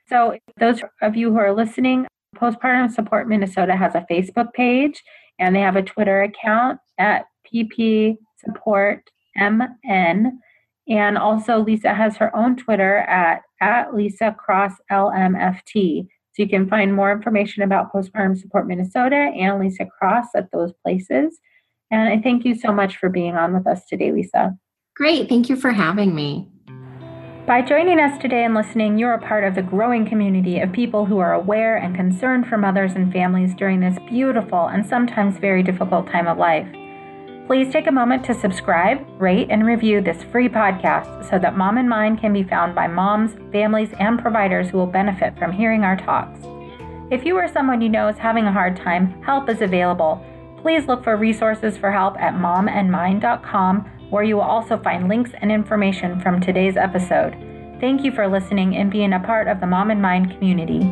So, 0.07 0.37
those 0.59 0.81
of 1.01 1.15
you 1.15 1.31
who 1.31 1.37
are 1.37 1.53
listening, 1.53 2.07
Postpartum 2.35 2.91
Support 2.91 3.27
Minnesota 3.27 3.75
has 3.75 3.95
a 3.95 4.05
Facebook 4.09 4.53
page 4.53 5.03
and 5.39 5.55
they 5.55 5.61
have 5.61 5.75
a 5.75 5.83
Twitter 5.83 6.23
account 6.23 6.79
at 6.97 7.25
PP 7.51 8.17
Support 8.43 9.09
MN. 9.35 10.39
And 10.89 11.17
also, 11.17 11.59
Lisa 11.59 11.93
has 11.93 12.15
her 12.17 12.35
own 12.35 12.55
Twitter 12.55 12.97
at, 12.99 13.41
at 13.61 13.93
Lisa 13.93 14.35
Cross 14.37 14.73
LMFT. 14.91 16.07
So 16.33 16.43
you 16.43 16.49
can 16.49 16.69
find 16.69 16.93
more 16.93 17.11
information 17.11 17.63
about 17.63 17.91
Postpartum 17.91 18.37
Support 18.37 18.67
Minnesota 18.67 19.15
and 19.15 19.59
Lisa 19.59 19.85
Cross 19.85 20.27
at 20.35 20.51
those 20.51 20.71
places. 20.83 21.39
And 21.91 22.09
I 22.09 22.21
thank 22.21 22.45
you 22.45 22.55
so 22.55 22.71
much 22.71 22.97
for 22.97 23.09
being 23.09 23.35
on 23.35 23.53
with 23.53 23.67
us 23.67 23.85
today, 23.87 24.11
Lisa. 24.11 24.55
Great. 24.95 25.29
Thank 25.29 25.49
you 25.49 25.55
for 25.55 25.71
having 25.71 26.13
me. 26.15 26.47
By 27.47 27.61
joining 27.61 28.01
us 28.01 28.17
today 28.17 28.43
and 28.43 28.53
listening, 28.53 28.97
you're 28.97 29.13
a 29.13 29.25
part 29.25 29.45
of 29.45 29.55
the 29.55 29.61
growing 29.61 30.05
community 30.05 30.59
of 30.59 30.73
people 30.73 31.05
who 31.05 31.19
are 31.19 31.31
aware 31.31 31.77
and 31.77 31.95
concerned 31.95 32.45
for 32.45 32.57
mothers 32.57 32.91
and 32.91 33.09
families 33.09 33.55
during 33.55 33.79
this 33.79 33.97
beautiful 34.05 34.67
and 34.67 34.85
sometimes 34.85 35.37
very 35.37 35.63
difficult 35.63 36.07
time 36.07 36.27
of 36.27 36.37
life. 36.37 36.67
Please 37.47 37.71
take 37.71 37.87
a 37.87 37.91
moment 37.91 38.25
to 38.25 38.33
subscribe, 38.33 38.99
rate, 39.17 39.47
and 39.49 39.65
review 39.65 40.01
this 40.01 40.23
free 40.23 40.49
podcast 40.49 41.29
so 41.29 41.39
that 41.39 41.55
Mom 41.55 41.77
and 41.77 41.87
Mind 41.87 42.19
can 42.19 42.33
be 42.33 42.43
found 42.43 42.75
by 42.75 42.85
moms, 42.85 43.31
families, 43.53 43.93
and 43.97 44.19
providers 44.19 44.69
who 44.69 44.77
will 44.77 44.85
benefit 44.85 45.39
from 45.39 45.53
hearing 45.53 45.85
our 45.85 45.95
talks. 45.95 46.41
If 47.11 47.23
you 47.23 47.37
or 47.37 47.47
someone 47.47 47.79
you 47.79 47.87
know 47.87 48.09
is 48.09 48.17
having 48.17 48.43
a 48.43 48.51
hard 48.51 48.75
time, 48.75 49.23
help 49.23 49.47
is 49.47 49.61
available. 49.61 50.21
Please 50.61 50.85
look 50.85 51.01
for 51.01 51.15
resources 51.15 51.77
for 51.77 51.93
help 51.93 52.19
at 52.19 52.33
momandmind.com, 52.33 53.89
where 54.09 54.23
you 54.23 54.35
will 54.35 54.43
also 54.43 54.77
find 54.77 55.09
links 55.09 55.31
and 55.41 55.51
information 55.51 56.19
from 56.21 56.39
today's 56.39 56.77
episode. 56.77 57.35
Thank 57.79 58.03
you 58.03 58.11
for 58.11 58.27
listening 58.27 58.75
and 58.75 58.89
being 58.89 59.13
a 59.13 59.19
part 59.19 59.47
of 59.47 59.59
the 59.59 59.67
Mom 59.67 59.91
and 59.91 60.01
Mind 60.01 60.31
community. 60.31 60.91